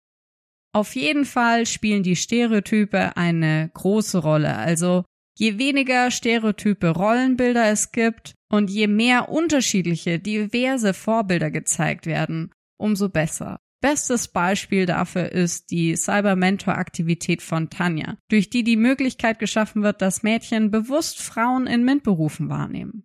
Auf 0.75 0.97
jeden 0.97 1.27
Fall 1.27 1.67
spielen 1.67 2.03
die 2.03 2.17
Stereotype 2.17 3.17
eine 3.17 3.71
große 3.75 4.19
Rolle. 4.19 4.57
Also 4.57 5.05
Je 5.39 5.59
weniger 5.59 6.11
stereotype 6.11 6.91
Rollenbilder 6.91 7.71
es 7.71 7.93
gibt 7.93 8.35
und 8.51 8.71
je 8.71 8.87
mehr 8.87 9.31
unterschiedliche, 9.31 10.19
diverse 10.19 10.93
Vorbilder 10.93 11.51
gezeigt 11.51 12.07
werden, 12.07 12.53
umso 12.79 13.09
besser. 13.09 13.59
Bestes 13.83 14.29
Beispiel 14.29 14.87
dafür 14.87 15.33
ist 15.33 15.73
die 15.73 15.97
Cyber-Mentor-Aktivität 15.97 17.43
von 17.43 17.69
Tanja, 17.69 18.17
durch 18.29 18.49
die 18.49 18.63
die 18.63 18.77
Möglichkeit 18.77 19.41
geschaffen 19.41 19.83
wird, 19.83 20.01
dass 20.01 20.23
Mädchen 20.23 20.71
bewusst 20.71 21.21
Frauen 21.21 21.67
in 21.67 21.85
MINT-Berufen 21.85 22.49
wahrnehmen. 22.49 23.05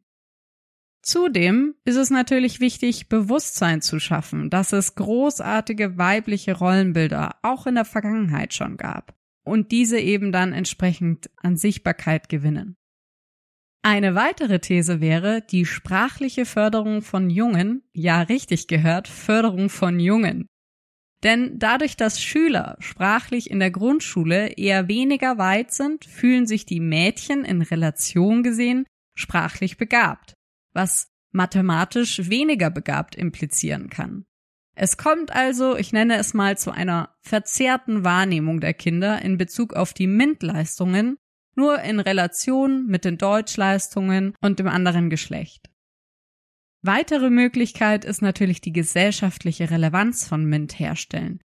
Zudem 1.02 1.74
ist 1.84 1.96
es 1.96 2.12
natürlich 2.12 2.60
wichtig, 2.60 3.10
Bewusstsein 3.10 3.82
zu 3.82 4.00
schaffen, 4.00 4.52
dass 4.52 4.72
es 4.72 4.94
großartige 4.94 5.98
weibliche 5.98 6.56
Rollenbilder 6.56 7.38
auch 7.42 7.66
in 7.66 7.74
der 7.74 7.86
Vergangenheit 7.86 8.54
schon 8.54 8.78
gab 8.78 9.16
und 9.44 9.72
diese 9.72 10.00
eben 10.00 10.32
dann 10.32 10.54
entsprechend 10.54 11.32
an 11.38 11.58
Sichtbarkeit 11.58 12.30
gewinnen. 12.30 12.76
Eine 13.82 14.14
weitere 14.14 14.60
These 14.60 15.02
wäre 15.02 15.42
die 15.42 15.66
sprachliche 15.66 16.46
Förderung 16.46 17.02
von 17.02 17.32
Jungen, 17.32 17.82
ja 17.94 18.22
richtig 18.22 18.68
gehört, 18.68 19.08
Förderung 19.08 19.70
von 19.70 20.00
Jungen. 20.00 20.46
Denn 21.24 21.58
dadurch, 21.58 21.98
dass 21.98 22.22
Schüler 22.22 22.78
sprachlich 22.80 23.50
in 23.50 23.60
der 23.60 23.72
Grundschule 23.72 24.50
eher 24.50 24.88
weniger 24.88 25.38
weit 25.38 25.72
sind, 25.72 26.06
fühlen 26.06 26.46
sich 26.46 26.66
die 26.66 26.80
Mädchen 26.80 27.44
in 27.44 27.62
Relation 27.62 28.44
gesehen 28.44 28.86
sprachlich 29.16 29.78
begabt 29.78 30.38
was 30.78 31.12
mathematisch 31.32 32.30
weniger 32.30 32.70
begabt 32.70 33.16
implizieren 33.16 33.90
kann. 33.90 34.26
Es 34.76 34.96
kommt 34.96 35.32
also, 35.36 35.76
ich 35.76 35.92
nenne 35.92 36.18
es 36.18 36.36
mal, 36.36 36.56
zu 36.58 36.72
einer 36.72 37.16
verzerrten 37.22 38.06
Wahrnehmung 38.06 38.62
der 38.62 38.76
Kinder 38.76 39.22
in 39.24 39.38
Bezug 39.38 39.74
auf 39.74 39.94
die 39.94 40.06
MINT-Leistungen, 40.06 41.18
nur 41.56 41.82
in 41.82 42.00
Relation 42.00 42.86
mit 42.86 43.04
den 43.04 43.18
Deutschleistungen 43.18 44.36
und 44.40 44.60
dem 44.60 44.68
anderen 44.68 45.10
Geschlecht. 45.10 45.68
Weitere 46.88 47.30
Möglichkeit 47.30 48.06
ist 48.06 48.22
natürlich 48.22 48.62
die 48.62 48.72
gesellschaftliche 48.72 49.70
Relevanz 49.70 50.26
von 50.26 50.46
MINT 50.46 50.80
herstellen. 50.80 51.42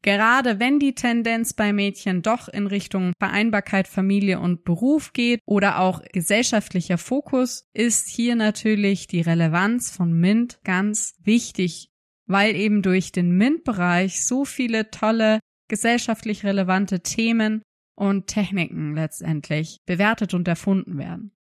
Gerade 0.00 0.58
wenn 0.58 0.78
die 0.78 0.94
Tendenz 0.94 1.52
bei 1.52 1.74
Mädchen 1.74 2.22
doch 2.22 2.48
in 2.48 2.66
Richtung 2.66 3.12
Vereinbarkeit 3.18 3.88
Familie 3.88 4.40
und 4.40 4.64
Beruf 4.64 5.12
geht 5.12 5.40
oder 5.44 5.80
auch 5.80 6.00
gesellschaftlicher 6.14 6.96
Fokus, 6.96 7.68
ist 7.74 8.08
hier 8.08 8.36
natürlich 8.36 9.06
die 9.06 9.20
Relevanz 9.20 9.90
von 9.90 10.18
MINT 10.18 10.60
ganz 10.64 11.14
wichtig, 11.22 11.90
weil 12.26 12.56
eben 12.56 12.80
durch 12.80 13.12
den 13.12 13.36
MINT-Bereich 13.36 14.24
so 14.24 14.46
viele 14.46 14.90
tolle 14.90 15.40
gesellschaftlich 15.68 16.42
relevante 16.42 17.00
Themen 17.00 17.60
und 17.96 18.28
Techniken 18.28 18.94
letztendlich 18.94 19.76
bewertet 19.84 20.32
und 20.32 20.48
erfunden 20.48 20.96
werden. 20.96 21.35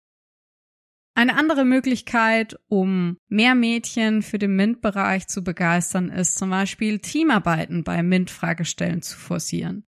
Eine 1.14 1.36
andere 1.36 1.64
Möglichkeit, 1.64 2.58
um 2.68 3.18
mehr 3.28 3.54
Mädchen 3.54 4.22
für 4.22 4.38
den 4.38 4.56
MINT-Bereich 4.56 5.28
zu 5.28 5.44
begeistern, 5.44 6.08
ist 6.08 6.38
zum 6.38 6.50
Beispiel 6.50 7.00
Teamarbeiten 7.00 7.84
bei 7.84 8.02
MINT-Fragestellen 8.02 9.02
zu 9.02 9.18
forcieren. 9.18 9.84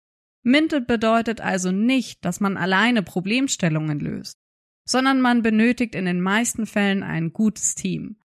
MINT 0.43 0.87
bedeutet 0.87 1.39
also 1.39 1.71
nicht, 1.71 2.25
dass 2.25 2.39
man 2.39 2.57
alleine 2.57 3.03
Problemstellungen 3.03 3.99
löst, 3.99 4.39
sondern 4.85 5.21
man 5.21 5.43
benötigt 5.43 5.93
in 5.93 6.05
den 6.05 6.21
meisten 6.21 6.65
Fällen 6.65 7.03
ein 7.03 7.31
gutes 7.33 7.75
Team. 7.75 8.17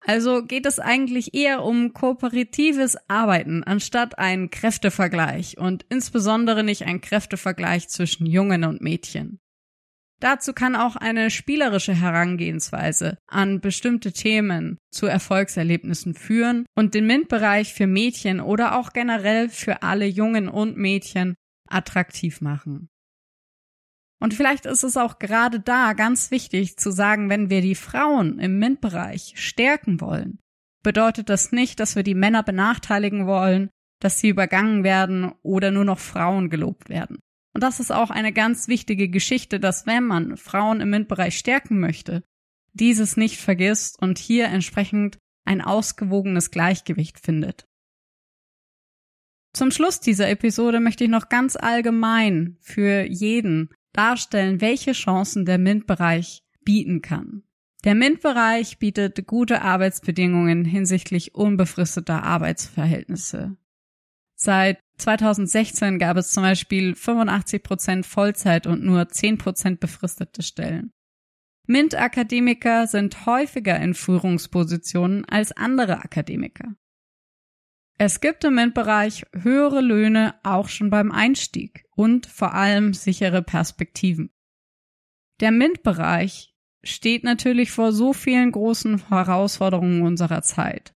Also 0.00 0.44
geht 0.44 0.66
es 0.66 0.78
eigentlich 0.78 1.34
eher 1.34 1.64
um 1.64 1.92
kooperatives 1.92 2.96
Arbeiten 3.08 3.64
anstatt 3.64 4.20
ein 4.20 4.50
Kräftevergleich 4.50 5.58
und 5.58 5.84
insbesondere 5.88 6.62
nicht 6.62 6.84
ein 6.84 7.00
Kräftevergleich 7.00 7.88
zwischen 7.88 8.24
Jungen 8.24 8.62
und 8.62 8.80
Mädchen. 8.80 9.40
Dazu 10.20 10.54
kann 10.54 10.76
auch 10.76 10.96
eine 10.96 11.30
spielerische 11.30 11.94
Herangehensweise 11.94 13.18
an 13.26 13.60
bestimmte 13.60 14.12
Themen 14.12 14.78
zu 14.90 15.06
Erfolgserlebnissen 15.06 16.14
führen 16.14 16.64
und 16.74 16.94
den 16.94 17.06
MINT-Bereich 17.06 17.74
für 17.74 17.86
Mädchen 17.86 18.40
oder 18.40 18.78
auch 18.78 18.92
generell 18.92 19.50
für 19.50 19.82
alle 19.82 20.06
Jungen 20.06 20.48
und 20.48 20.78
Mädchen 20.78 21.34
attraktiv 21.68 22.40
machen. 22.40 22.88
Und 24.18 24.32
vielleicht 24.32 24.64
ist 24.64 24.82
es 24.82 24.96
auch 24.96 25.18
gerade 25.18 25.60
da 25.60 25.92
ganz 25.92 26.30
wichtig 26.30 26.78
zu 26.78 26.90
sagen, 26.90 27.28
wenn 27.28 27.50
wir 27.50 27.60
die 27.60 27.74
Frauen 27.74 28.38
im 28.38 28.58
MINT-Bereich 28.58 29.34
stärken 29.36 30.00
wollen, 30.00 30.38
bedeutet 30.82 31.28
das 31.28 31.52
nicht, 31.52 31.78
dass 31.78 31.96
wir 31.96 32.02
die 32.02 32.14
Männer 32.14 32.42
benachteiligen 32.42 33.26
wollen, 33.26 33.68
dass 34.00 34.18
sie 34.18 34.28
übergangen 34.28 34.84
werden 34.84 35.32
oder 35.42 35.70
nur 35.70 35.84
noch 35.84 35.98
Frauen 35.98 36.48
gelobt 36.48 36.88
werden. 36.88 37.18
Und 37.56 37.62
das 37.62 37.80
ist 37.80 37.90
auch 37.90 38.10
eine 38.10 38.34
ganz 38.34 38.68
wichtige 38.68 39.08
Geschichte, 39.08 39.58
dass 39.58 39.86
wenn 39.86 40.04
man 40.04 40.36
Frauen 40.36 40.82
im 40.82 40.90
MINT-Bereich 40.90 41.38
stärken 41.38 41.80
möchte, 41.80 42.22
dieses 42.74 43.16
nicht 43.16 43.38
vergisst 43.38 43.98
und 43.98 44.18
hier 44.18 44.48
entsprechend 44.48 45.16
ein 45.46 45.62
ausgewogenes 45.62 46.50
Gleichgewicht 46.50 47.18
findet. 47.18 47.66
Zum 49.54 49.70
Schluss 49.70 50.00
dieser 50.00 50.28
Episode 50.28 50.80
möchte 50.80 51.04
ich 51.04 51.10
noch 51.10 51.30
ganz 51.30 51.56
allgemein 51.56 52.58
für 52.60 53.06
jeden 53.08 53.70
darstellen, 53.94 54.60
welche 54.60 54.92
Chancen 54.92 55.46
der 55.46 55.56
MINT-Bereich 55.56 56.42
bieten 56.60 57.00
kann. 57.00 57.42
Der 57.84 57.94
MINT-Bereich 57.94 58.78
bietet 58.78 59.26
gute 59.26 59.62
Arbeitsbedingungen 59.62 60.66
hinsichtlich 60.66 61.34
unbefristeter 61.34 62.22
Arbeitsverhältnisse. 62.22 63.56
Seit 64.46 64.78
2016 64.98 65.98
gab 65.98 66.16
es 66.16 66.30
zum 66.30 66.44
Beispiel 66.44 66.94
85 66.94 67.64
Prozent 67.64 68.06
Vollzeit 68.06 68.68
und 68.68 68.84
nur 68.84 69.08
10 69.08 69.38
Prozent 69.38 69.80
befristete 69.80 70.44
Stellen. 70.44 70.92
MINT-Akademiker 71.66 72.86
sind 72.86 73.26
häufiger 73.26 73.76
in 73.80 73.94
Führungspositionen 73.94 75.24
als 75.24 75.50
andere 75.50 75.98
Akademiker. 75.98 76.76
Es 77.98 78.20
gibt 78.20 78.44
im 78.44 78.54
MINT-Bereich 78.54 79.24
höhere 79.34 79.80
Löhne 79.80 80.36
auch 80.44 80.68
schon 80.68 80.90
beim 80.90 81.10
Einstieg 81.10 81.84
und 81.96 82.26
vor 82.26 82.54
allem 82.54 82.94
sichere 82.94 83.42
Perspektiven. 83.42 84.30
Der 85.40 85.50
MINT-Bereich 85.50 86.54
steht 86.84 87.24
natürlich 87.24 87.72
vor 87.72 87.90
so 87.90 88.12
vielen 88.12 88.52
großen 88.52 89.08
Herausforderungen 89.08 90.02
unserer 90.02 90.42
Zeit 90.42 90.95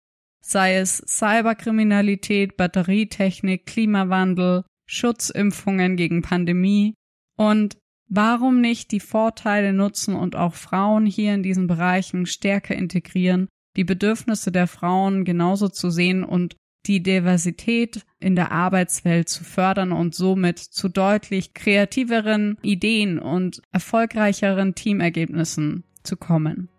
sei 0.49 0.77
es 0.77 1.03
Cyberkriminalität, 1.07 2.57
Batterietechnik, 2.57 3.65
Klimawandel, 3.65 4.63
Schutzimpfungen 4.87 5.95
gegen 5.95 6.21
Pandemie 6.21 6.95
und 7.37 7.77
warum 8.07 8.59
nicht 8.59 8.91
die 8.91 8.99
Vorteile 8.99 9.71
nutzen 9.71 10.15
und 10.15 10.35
auch 10.35 10.55
Frauen 10.55 11.05
hier 11.05 11.35
in 11.35 11.43
diesen 11.43 11.67
Bereichen 11.67 12.25
stärker 12.25 12.75
integrieren, 12.75 13.47
die 13.77 13.83
Bedürfnisse 13.83 14.51
der 14.51 14.67
Frauen 14.67 15.25
genauso 15.25 15.69
zu 15.69 15.91
sehen 15.91 16.23
und 16.23 16.55
die 16.87 17.03
Diversität 17.03 18.03
in 18.19 18.35
der 18.35 18.51
Arbeitswelt 18.51 19.29
zu 19.29 19.43
fördern 19.43 19.91
und 19.91 20.15
somit 20.15 20.57
zu 20.57 20.89
deutlich 20.89 21.53
kreativeren 21.53 22.57
Ideen 22.63 23.19
und 23.19 23.61
erfolgreicheren 23.71 24.73
Teamergebnissen 24.73 25.83
zu 26.03 26.17
kommen. 26.17 26.69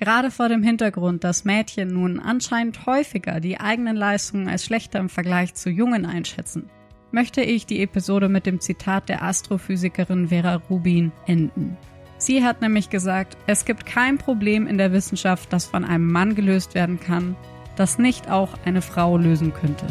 Gerade 0.00 0.30
vor 0.30 0.48
dem 0.48 0.62
Hintergrund, 0.62 1.24
dass 1.24 1.44
Mädchen 1.44 1.88
nun 1.88 2.20
anscheinend 2.20 2.86
häufiger 2.86 3.38
die 3.38 3.60
eigenen 3.60 3.96
Leistungen 3.96 4.48
als 4.48 4.64
schlechter 4.64 4.98
im 4.98 5.10
Vergleich 5.10 5.52
zu 5.52 5.68
Jungen 5.68 6.06
einschätzen, 6.06 6.70
möchte 7.12 7.42
ich 7.42 7.66
die 7.66 7.82
Episode 7.82 8.30
mit 8.30 8.46
dem 8.46 8.60
Zitat 8.60 9.10
der 9.10 9.22
Astrophysikerin 9.22 10.28
Vera 10.28 10.62
Rubin 10.70 11.12
enden. 11.26 11.76
Sie 12.16 12.42
hat 12.42 12.62
nämlich 12.62 12.88
gesagt, 12.88 13.36
es 13.46 13.66
gibt 13.66 13.84
kein 13.84 14.16
Problem 14.16 14.66
in 14.66 14.78
der 14.78 14.92
Wissenschaft, 14.92 15.52
das 15.52 15.66
von 15.66 15.84
einem 15.84 16.10
Mann 16.10 16.34
gelöst 16.34 16.74
werden 16.74 16.98
kann, 16.98 17.36
das 17.76 17.98
nicht 17.98 18.30
auch 18.30 18.54
eine 18.64 18.80
Frau 18.80 19.18
lösen 19.18 19.52
könnte. 19.52 19.86